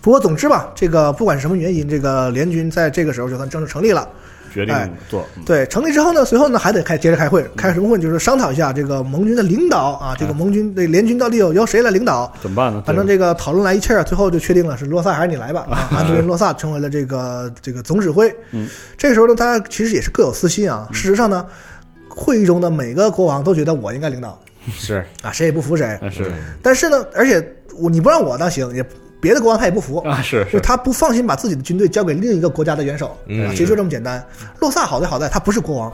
[0.00, 4.08] 不过总之吧，这个不管是什么原因，这个联军在这个时候就算正式成立了。
[4.50, 7.98] 决定哎做，嗯对，成立之后呢，随后呢还得开接着开会，开什么会？
[7.98, 12.32] 就是商讨一下这个盟军的领导啊，这个盟军的联军到底有由谁来领导？
[12.40, 12.82] 怎么办呢？
[12.86, 15.66] 反正这个讨论来一气儿，最后就确定了是洛萨还是你来吧。
[15.70, 18.34] 啊，安德烈·洛萨成为了这个这个总指挥。
[18.52, 20.88] 嗯，这个时候呢，大家其实也是各有私心啊。
[20.92, 21.44] 事实上呢，
[22.08, 24.40] 会议中的每个国王都觉得我应该领导
[24.72, 25.86] 是啊，谁也不服谁。
[26.00, 26.32] 啊是
[26.62, 27.46] 但是呢，而且
[27.76, 28.82] 我你不让我当行，也
[29.20, 29.98] 别的国王他也不服。
[29.98, 34.24] 啊是就是他不放心把自己的军队交给另一个国家的元首，其实就这么简单。
[34.60, 35.92] 洛萨好在好在他不是国王，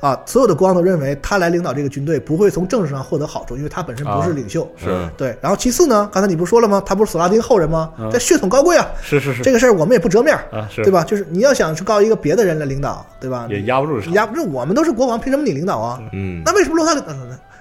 [0.00, 4.68] 啊，所有的国王都认为他来领导这个军队不会从政治上获得好处，因为他本身不是领袖。
[4.76, 6.82] 是对，然后其次呢，刚才你不是说了吗？
[6.84, 7.90] 他不是索拉丁后人吗？
[7.98, 11.02] 嗯这血统高贵啊，是是是，这个事儿我们也不折面儿，啊是对吧？
[11.04, 13.46] 就是你要想去告一个别的人来领导，对吧？
[13.50, 16.00] 也压不住场，压不住，我们都是国王，凭什么你领导啊？
[16.12, 16.94] 嗯那为什么洛萨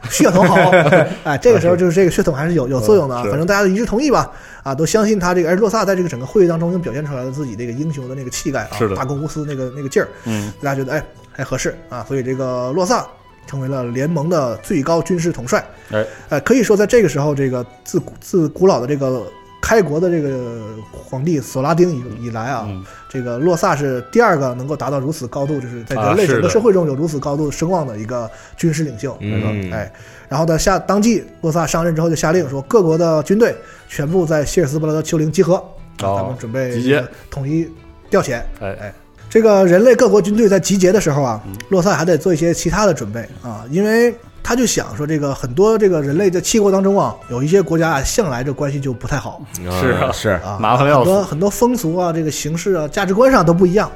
[0.10, 0.72] 血统好，
[1.24, 3.24] 哎，这个时候就是这个血统还是有有作用的啊。
[3.24, 4.32] 反正大家都一致同意吧，
[4.64, 5.50] 啊，都相信他这个。
[5.50, 8.96] 而洛萨在这个整个会议当中，又表现出来了自己这个英雄的那个气概啊是，的。
[8.96, 10.52] 大公无私那个那个劲儿，嗯。
[10.62, 11.76] 大家觉得哎还合适。
[11.90, 13.06] 啊，所以这个洛萨
[13.48, 15.64] 成为了联盟的最高军事统帅。
[15.92, 16.06] 哎。
[16.30, 19.24] 呃，可以说在这个时候，这个自自古老的这个
[19.66, 20.62] 开国的这个
[20.94, 22.86] 皇帝索拉丁以以来啊，嗯。
[23.10, 29.18] 这个洛萨是第二个能够达到如此高度，就是在啊人类整个社会中有如此高度声望的一个军事领袖。
[29.22, 29.72] 嗯。
[29.72, 29.92] 哎，
[30.30, 33.56] 然后呢，下当即洛萨上任之后就下令说，各国的军队
[33.90, 35.66] 全部在希尔斯伯勒的丘陵集合啊，
[36.04, 37.04] 哦他们准备集结。
[37.32, 37.68] 统一
[38.12, 38.42] 调遣。
[38.60, 38.94] 哎哎。
[39.28, 44.14] 这个人类各国军队在集结的时候啊嗯，洛萨还得做一些其他的准备啊，因为
[44.48, 49.42] 他就想说，这个很多这个人类在七国当中啊，有一些国家啊，向来这关系就不太好。
[49.82, 50.30] 是啊是。
[50.30, 51.10] 啊，麻烦得要死。
[51.10, 53.92] 很多很多风俗啊，这个形式啊，价值观上都不一样，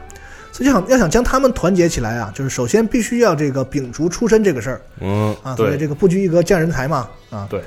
[0.51, 4.81] 所以就想要想将他们团结起来啊，就是首先必须要这个摒除出身这个事儿。
[5.01, 7.61] 嗯啊，对所以这个不拘一格降人才嘛啊，对，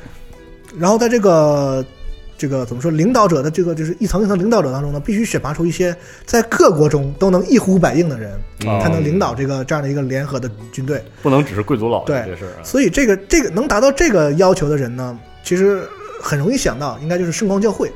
[0.77, 1.85] 然后在这个
[2.43, 8.33] 这个怎么说，领导者的这个就是一层一层领导者当中呢，必须选拔出一些在各国中都能一呼百应的人，
[8.67, 11.01] 哦才能领导这个这样的一个联合的军队。
[11.23, 12.65] 不能只是贵族老爷对这事儿啊。
[12.65, 15.85] 所以这个这个能达到这个要求的人呢，其实
[16.21, 17.89] 很容易想到，应该就是圣光教会。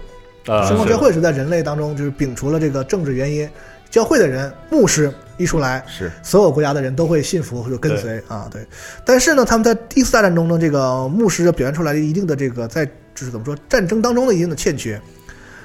[0.47, 3.51] 啊圣光教会是在人类当中就是摒除了这个政治原因，
[3.91, 8.65] 教会的人牧师一出来，是所有国家的人都会信服或者跟随啊，对。
[9.05, 15.01] 但是呢，他们在第一次大战中呢，这个牧师表现出来的一定的这个在就是怎么说战争当中的一定的欠缺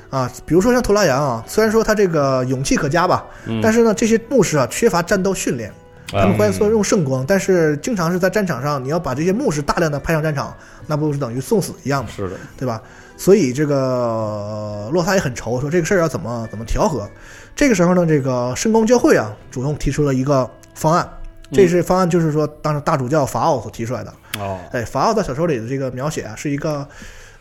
[0.09, 5.71] 啊，比如说像图拉扬啊，虽然说他这个勇气可嘉吧，嗯但是呢，这些牧师啊缺乏战斗训练。
[6.13, 10.53] 他们啊欢说用圣光，但是经常是在战场上，你要把这些牧师大量的派上战场，
[10.85, 12.11] 那不是等于送死一样吗？
[12.13, 12.81] 是的，对吧？
[13.15, 17.09] 所以这个呃洛萨也很愁，说这个事儿要怎么怎么调和。
[17.55, 21.09] 这个时候呢，这个圣光教会啊主动提出了一个方案，
[21.53, 24.13] 这是方案就是说当时大主教法奥所提出来的。
[24.37, 26.85] 哦哎，法奥在小说里的这个描写啊，是一个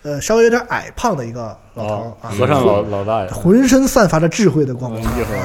[0.03, 5.03] 呃稍微有点矮胖的一个老头啊，，和尚老老大爷，浑身散发着智慧的光芒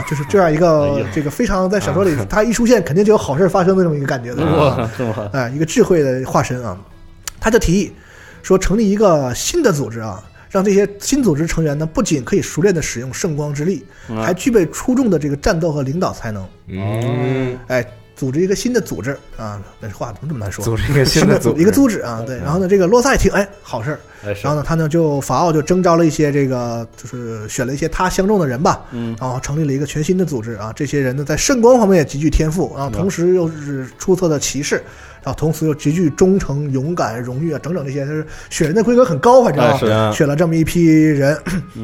[0.09, 4.45] 就是这样一个这个非常在小说里他一出现肯定就有好事发生的这么一个感觉的。
[4.45, 6.77] 哇，这么哎，一个智慧的化身啊，
[7.39, 7.91] 他就提议
[8.43, 14.23] 说成立一个新的组织啊，让这些新组织成员呢，不仅可以熟练的使用圣光之力，嗯。
[14.23, 16.47] 还具备出众的这个战斗和领导才能。
[16.67, 17.85] 嗯，哎，
[18.15, 20.63] 组织一个新的组织啊，这话怎么这么难说？
[20.63, 22.37] 组织一个新的组组一个组织啊，对。
[22.37, 23.99] 然后呢，这个洛萨一听，哎，好事儿。
[24.41, 30.73] 然后呢，他呢就法奥就征召了一些这个，就是选了一些他相中的人吧，嗯然后成立了一个全新的组织啊。
[30.75, 34.83] 这些人呢，在圣光方面也极具天赋，然后同时又是出色的骑士，
[35.25, 41.35] 然后同时又极具忠诚、勇敢、荣誉啊，整整这些，就是选人的规格很高，反正、是选了这么一批人，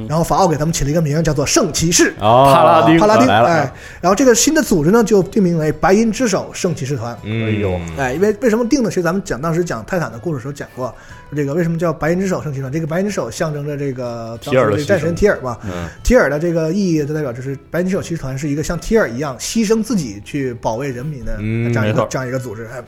[0.08, 2.14] 然后法奥给他们起了一个名叫做圣骑士。
[2.20, 7.18] 哦，帕拉丁帕拉丁，来了哎，然后这个新的组织呢，就定名为白银之手圣骑士团。
[7.24, 8.90] 嗯，哎呦哎，因为为什么定呢？
[8.90, 10.94] 其实咱们讲当时讲泰坦的故事的时候讲过，
[11.36, 12.72] 这个为什么叫白银之手圣骑士团？
[12.72, 15.58] 这个白银之手象征着这个当时这个战神提尔吧。
[15.66, 22.66] 嗯提尔的这个意义就代表就是白银之手骑士团是一个像提尔一样牺牲自己去保卫人民的嗯这样一个这样一个组织。
[22.66, 22.84] 哎，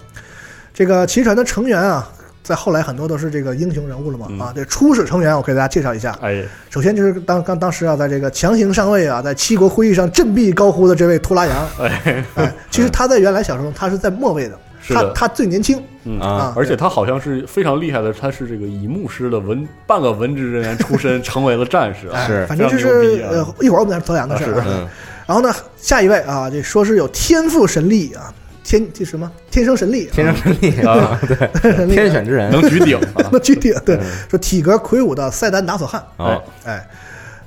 [0.74, 2.10] 这个骑士团的成员啊。
[2.44, 4.38] 在后来很多都是这个英雄人物了嘛、嗯。
[4.38, 6.14] 啊，这初始成员我给大家介绍一下。
[6.22, 6.44] 哎。
[6.70, 12.26] 首先就是当当当时啊，在这个强行上位啊，在七国会议上振臂高呼的这位图拉扬，哎。
[12.36, 16.20] 哎，其实他在原来小说中他是在末位的，是他他最年轻，嗯。
[16.20, 16.28] 啊。
[16.28, 22.46] 啊而且他好像是非常厉害的，他是这个以牧师的文半个文职人员出身，成为了战士是。
[22.46, 24.90] 反正就是呃，一会儿我们再说德阳的事儿
[25.26, 29.30] 然后呢，下一位啊，这说是有天赋神力啊，天这什么？
[29.51, 33.30] 天生神力，天生神力啊， 对，天选之人能举鼎啊！
[33.32, 33.99] 那具体对，
[34.30, 36.88] 说体格魁梧的塞丹达索汉，啊，哎，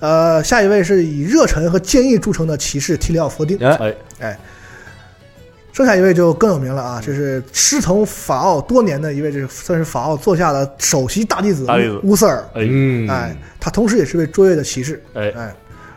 [0.01, 4.39] 呃，下一位是以热忱和坚毅著称的骑士提里奥佛丁，哎，哎，哎，
[5.73, 11.67] 剩下一位就更有名了啊，这是师从法奥多年的一位，这是算是法奥座下的首席大弟子
[12.03, 12.45] 乌瑟尔，
[13.09, 15.33] 哎，他同时也是位卓越的骑士，哎。
[15.37, 15.55] 哎，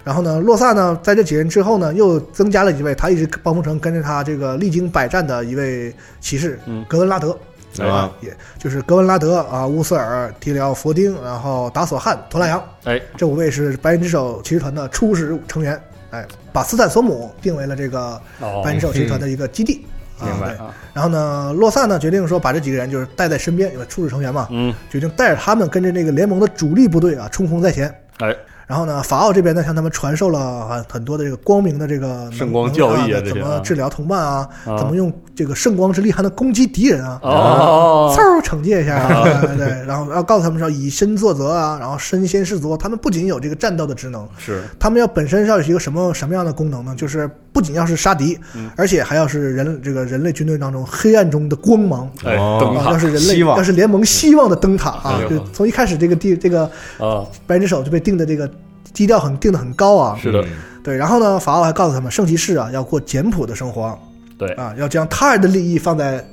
[0.10, 6.84] 然后呢，洛萨呢，在这几人之后呢，又增加了一位他一直帮不成跟着他这个历经百战的一位骑士，嗯。
[6.90, 7.38] 格温拉德，
[7.78, 15.80] 啊啊，也就是格温拉德啊，乌瑟尔、提里奥佛丁，然后达索汉、托拉扬，哎，这五位是白银之手骑士团的初始成员，
[16.10, 19.86] 哎，把斯坦索姆定为了这个哦白银之手骑士团的一个基地。
[20.18, 20.56] 啊对明白。
[20.56, 27.94] 啊，然后呢，洛萨呢决定说把这几个人就是带在身边，因为初始成员嘛，嗯，决定带着他们跟着这个联盟的主力部队啊冲锋在前。
[28.18, 28.36] 哎，
[28.70, 34.78] 然后呢，法奥这边呢向他们传授了很很多的这个光明的这个圣光教义怎么治疗同伴啊，啊。
[34.78, 39.24] 怎么用这个圣光之力还能攻击敌人啊，哦，嗖惩戒一下
[39.58, 44.62] 对，然后要告诉他们说以身作则啊，然后身先士卒，他们不仅有这个战斗的职能，是。
[44.78, 46.94] 他们要本身要有一个什么什么样的功能呢？
[46.96, 47.28] 就是
[47.60, 48.72] 不仅要是杀敌，嗯。
[48.78, 52.10] 而且还要是人这个人类军队当中黑暗中的光芒。
[52.24, 52.58] 哎，哦。
[52.58, 52.92] 啊，灯塔。
[52.94, 56.64] 要是人类，要是联盟希望的灯塔啊就从一开始这个地这个
[56.98, 58.50] 啊，白之手就被定的这个
[58.94, 60.18] 基调很定的很高啊。
[60.22, 60.42] 是的，
[60.82, 64.00] 对，然后呢，法奥还告诉他们，圣骑士啊要过简朴的生活
[64.38, 66.26] 对，啊，要将他人的利益放在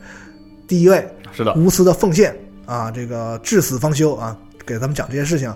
[0.68, 2.33] 第一位，是的，无私的奉献
[2.64, 5.53] 啊，这个至死方休啊，给他们讲这些事情。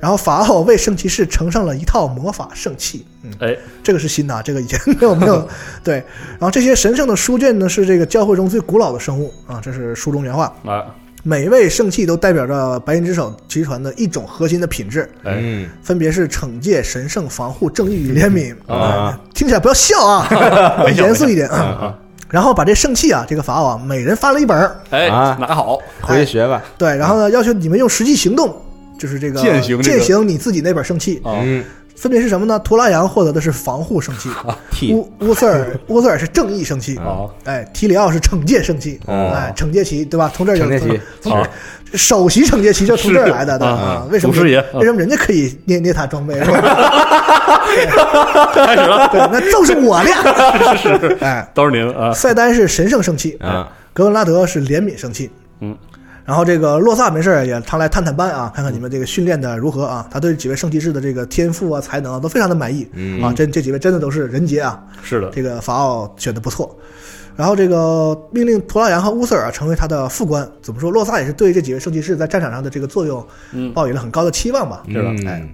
[0.00, 5.48] 然后法奥为圣骑士呈上了一套魔法圣器，嗯，哎，这个是新的啊，这个以前没有没有。
[5.82, 5.96] 对，
[6.32, 10.52] 然后这些神圣的书卷呢是这个教会中最古老的生物啊，这是书中原话。
[10.64, 10.84] 啊，
[11.22, 18.54] 每位圣器都代表着白银之手集团的一种核心的品质，哎，嗯，分别是惩戒、神圣、防护、正义与怜悯。
[18.70, 20.28] 啊，听起来不要笑啊，
[20.94, 21.56] 严肃一点啊。
[21.56, 25.36] 啊，然后把这圣器啊，这个法宝啊，每人发了一本儿，哎，啊。
[25.40, 26.62] 拿好，回去学吧。
[26.76, 28.54] 对，然后呢，要求你们用实际行动，
[28.98, 29.62] 就是这个践
[30.00, 31.64] 行你自己那本圣器，啊，嗯，
[31.96, 32.58] 分别是什么呢？
[32.60, 34.28] 图拉扬获得的是防护圣器，
[34.92, 40.30] 乌乌瑟尔 乌瑟尔是正义圣器，好，哎，提里奥是惩戒圣器，哦哎，惩戒旗对吧？
[40.34, 41.46] 从这儿就从好，
[41.94, 43.74] 首席惩戒旗就从这儿来的，对吧？
[43.74, 43.82] 啊。
[43.82, 46.34] 啊为什么为什么人家可以捏捏他装备？
[46.42, 46.56] 是吧
[48.54, 50.76] 开始了，对，那就是我的呀。
[50.76, 55.30] 是哎，都是您啊，塞丹是神圣圣器，啊，格文拉德是怜悯圣器。
[55.60, 55.76] 嗯，
[56.24, 60.08] 然后这个洛萨没事儿也常来探探班啊，看看你们这个训练的如何啊。
[60.10, 63.32] 他对几位圣骑士的这个天赋啊、才能啊都非常的满意嗯啊。
[63.36, 66.74] 这这几位真的都是人杰啊，是的，这个法奥选的不错。
[67.36, 70.48] 然后这个命令图拉扬和乌瑟尔啊成为他的副官。
[70.62, 70.90] 怎么说？
[70.90, 74.82] 洛萨也是对这几位圣骑士在战场上的这个作用嗯，抱有了很高的期望吧。
[74.88, 75.48] 是吧哎嗯，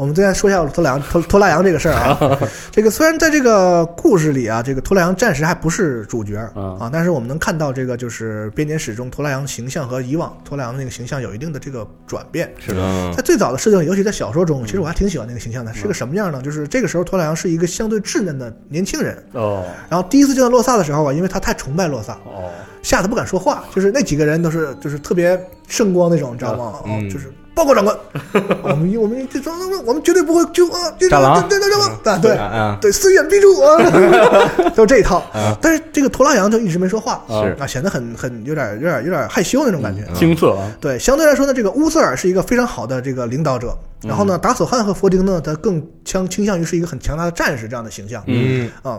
[0.00, 2.38] 我们再来说一下托拉扬托托拉扬这个事儿啊，
[2.72, 12.50] 这个虽然在这个故事里啊，这个托拉扬暂时还不是主角嗯啊，但是我们能看到这个就是编年史中托拉扬形象和以往托拉扬的那个形象有一定的这个转变。
[12.58, 13.12] 是的，嗯。
[13.14, 16.40] 在最早的设定里，尤其在小说中，其实我还挺喜欢那个形象的，是个什么样呢？
[16.40, 22.48] 就是这个时候托拉扬是一个相对稚嫩的年轻人，哦，然后第一次见到洛萨的时候啊，因为他太崇拜洛萨，哦，
[22.82, 25.38] 吓得不敢说话，就是那几个人都是就是特别
[25.68, 26.64] 圣光那种，你知道吗？
[26.64, 27.30] 哦嗯，就是
[27.60, 27.94] 报告长官，
[28.62, 29.38] 我们我们这
[29.84, 35.54] 我们绝对不会就啊，这战狼这这这啊，对对，虽远必诛啊，就这一套啊。
[35.60, 40.02] 但是这个图拉扬就一直没说话，是啊，显得很很有点有点有点害羞那种感觉。
[40.14, 48.98] 青涩啊，对，相对来说呢，这个乌瑟尔是一个非常好的这个领导者，然后呢，达索汉和佛丁呢，他更倾倾向于是一个很强大的战士这样的形象嗯啊。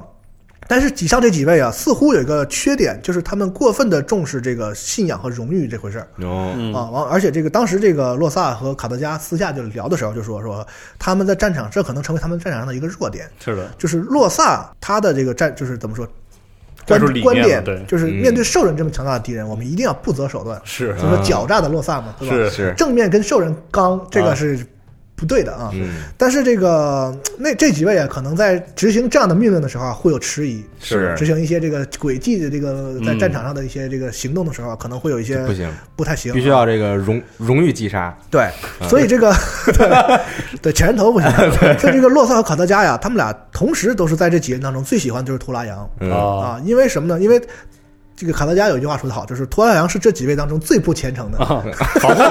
[0.72, 6.07] 但是以上这几位啊，似乎有一个缺点，就是他们过分的重视这个信仰和荣誉这回事儿。
[6.24, 10.65] 哦，嗯啊，完，而且这个当时这个洛萨和卡德加私下就聊的时候就说说
[10.97, 16.07] 他们在战场，这可能成为他们战场上的一个弱点，是的，就是洛萨他的这个战就是怎么说，
[16.88, 17.84] 观观点对。
[17.86, 20.97] 就是面对兽人这么强大的敌人，我们一定要不择手段，是。
[20.97, 22.36] 所以说狡诈的洛萨嘛，对吧？
[22.36, 24.36] 是是，正面跟兽人刚，这个啊。
[24.36, 24.65] 是
[25.22, 25.69] 不对的啊。
[25.76, 31.13] 嗯，但是这个那这几位啊，可能在执行这样的命令的时候啊，会有迟疑，是。
[31.15, 33.19] 执行一些这个诡计的这个在嗯。
[33.19, 38.17] 战场上的一些这个行动的时候啊，可能会有一些不行，不太行啊，必须要这个荣荣誉击杀。
[38.32, 38.49] 对，
[38.89, 39.32] 所以这个
[39.67, 40.19] 对
[40.59, 41.30] 对前人头不行，
[41.78, 47.22] 所以这个 洛萨和卡德加呀，他们俩同时都是在这几人当中最喜欢的就是图拉扬啊，因为什么呢？
[47.22, 47.39] 因为
[48.22, 51.39] 这个卡德加有一句话说得好，就是托拉扬是这几位当中最不虔诚的。
[51.39, 51.65] 啊
[51.99, 52.22] 防护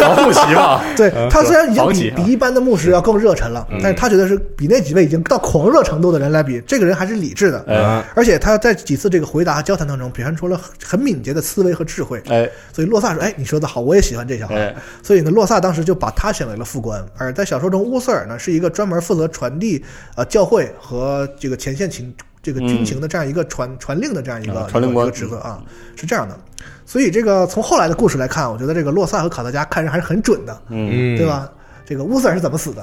[0.00, 8.02] 防护旗嘛， 对他虽然已经比比一般的牧师要更热忱了，但是他觉得是比那几位已经到狂热程度的人来比，这个人还是理智的。
[8.14, 12.22] 而且他在几次这个回答和交谈当中，表现出了很很敏捷的思维和智慧。
[12.30, 14.54] 哎所以洛萨说：“哎，你说的好，我也喜欢这小孩。
[14.54, 19.84] 哎，所以呢，洛萨当时就把他选为了副官，而在小说中，乌瑟尔呢是一个专门负责传递
[20.16, 22.14] 呃教会和这个前线情
[22.44, 25.60] 这个军情的这样一个传、传令的这样一个、啊传令官一个职责啊，
[25.96, 26.38] 是这样的。
[26.86, 31.26] 所以这个从后来的故事来看，我觉得这个洛萨和卡德加看人还是很准的，嗯，嗯，对？
[31.26, 31.50] 吧？
[31.86, 32.82] 这个乌瑟尔是怎么死的，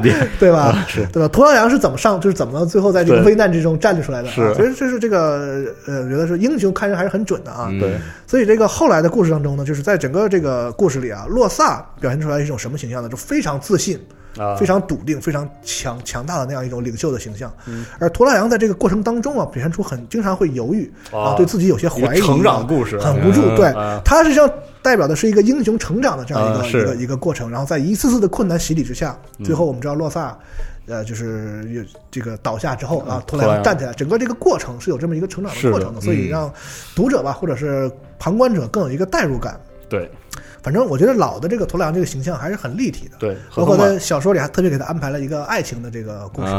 [0.40, 0.82] 对吧？
[0.88, 1.28] 是对吧？
[1.28, 4.32] 图拉扬是怎么上，就是怎么最后在这个危难之中站立出来的、啊？
[4.34, 7.68] 是所以这是这个呃，我觉得是英雄看人还是很准的啊。
[7.70, 13.10] 嗯对，所以这个后来的故事当中呢，就是在整个这个故事里啊，洛萨表现出来一种什么形象呢？
[13.10, 14.00] 就非常自信、
[14.38, 17.52] 啊，非常笃定、非常强强大的那样一种领袖的形象。
[17.66, 23.40] 嗯而图拉扬在这个过程当中啊，表现出很经常会犹豫啊，啊对自己有些怀疑、啊，成长故事很无助。
[23.42, 24.50] 嗯对啊，他实际上
[24.82, 27.50] 代表的是一个英雄成长的这样一个、一个一个过程。
[27.50, 30.36] 然后在一次次的困难洗礼之下，嗯最后我们知道洛萨。
[30.86, 36.52] 呃，就是有这个倒下之后啊，图拉扬扬站起来，整个这个过程是有这么一个成长的过程的，所以嗯让
[36.94, 39.58] 读者吧，或者是旁观者更有一个代入感。
[39.88, 40.10] 对
[40.64, 46.50] 反正我觉得老的这个图拉扬这个形象还是很立体的，对，包括在小说里还特别给他安排了一个爱情的这个故事，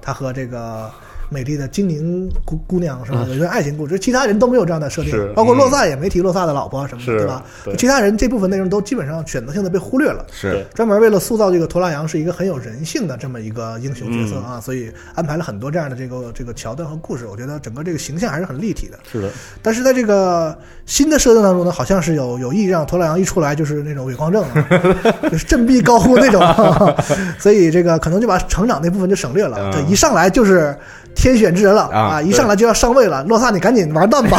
[0.00, 0.88] 他和这个
[1.28, 7.44] 美丽的精灵姑姑娘是吧有一个爱情故事，其他人都没有这样的设定，包括洛萨也没提洛萨的老婆什么的，对吧？
[7.76, 10.26] 其他人这部分内容都基本上选择性的被忽略了。
[10.32, 17.26] 是专门为了塑造这个托拉扬是一个很有人性的这么一个英雄角色嗯啊，所以安排了很多这样的这个这个桥段和故事。
[17.26, 18.98] 我觉得整个这个形象还是很立体的。
[19.10, 19.30] 是的，
[19.62, 24.68] 但是在这个新的设定当中呢，好像是有有意让托拉扬一出来就是那种伪光正、啊，
[25.30, 26.96] 就是振臂高呼那种、
[27.38, 29.58] 所以这个可能就把成长那部分就省略了。
[29.60, 30.74] 嗯这一上来就是
[31.18, 33.24] 天选之人了啊一上来就要上位了。
[33.24, 34.38] 洛萨，你赶紧完蛋吧，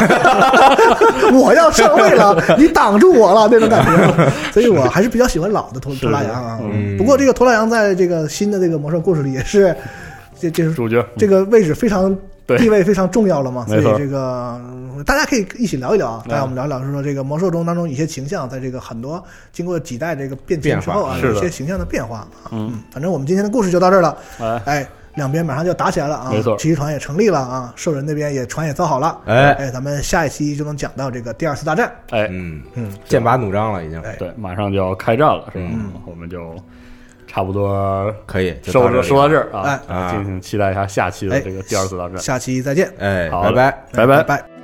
[1.33, 4.31] 我要上位了， 你挡住我了那种感觉。
[4.53, 5.99] 所以我还是比较喜欢老的托是。
[5.99, 6.57] 托拉扬啊。
[6.63, 6.97] 嗯。
[6.97, 9.75] 不过这个托拉扬在这个新的这个魔兽故事里也是，
[10.39, 11.05] 这这是主角。
[11.17, 12.15] 这个位置非常
[12.47, 16.29] 地位非常重要了嘛，所以这个嗯大家可以一起聊一聊啊，嗯。
[16.29, 22.27] 大家我们聊一聊，就是说这个魔兽中当中一些形象，在这个很多经过几代这个变迁之后啊，有一些形象的变化啊。
[22.51, 22.71] 嗯。
[22.73, 24.17] 嗯，反正我们今天的故事就到这儿了。
[24.39, 26.29] 哎，哎，两边马上就要打起来了啊！
[26.31, 29.19] 没错骑士团也成立了啊，兽人那边也船也造好了。
[29.25, 31.91] 哎哎，咱们下一期就能讲到这个第二次大战。
[32.11, 35.69] 哎，嗯，嗯，剑拔弩张了，已经哎对，马上就要开战了，是吧？
[35.71, 36.55] 嗯我们就
[37.27, 42.17] 差不多可以，就说到这里说到这儿啊哎，啊，敬请期待一下下期的哎这个第二次大战。
[42.17, 43.71] 下期再见，哎，好拜拜。
[43.93, 44.37] 拜拜拜。
[44.37, 44.58] 拜。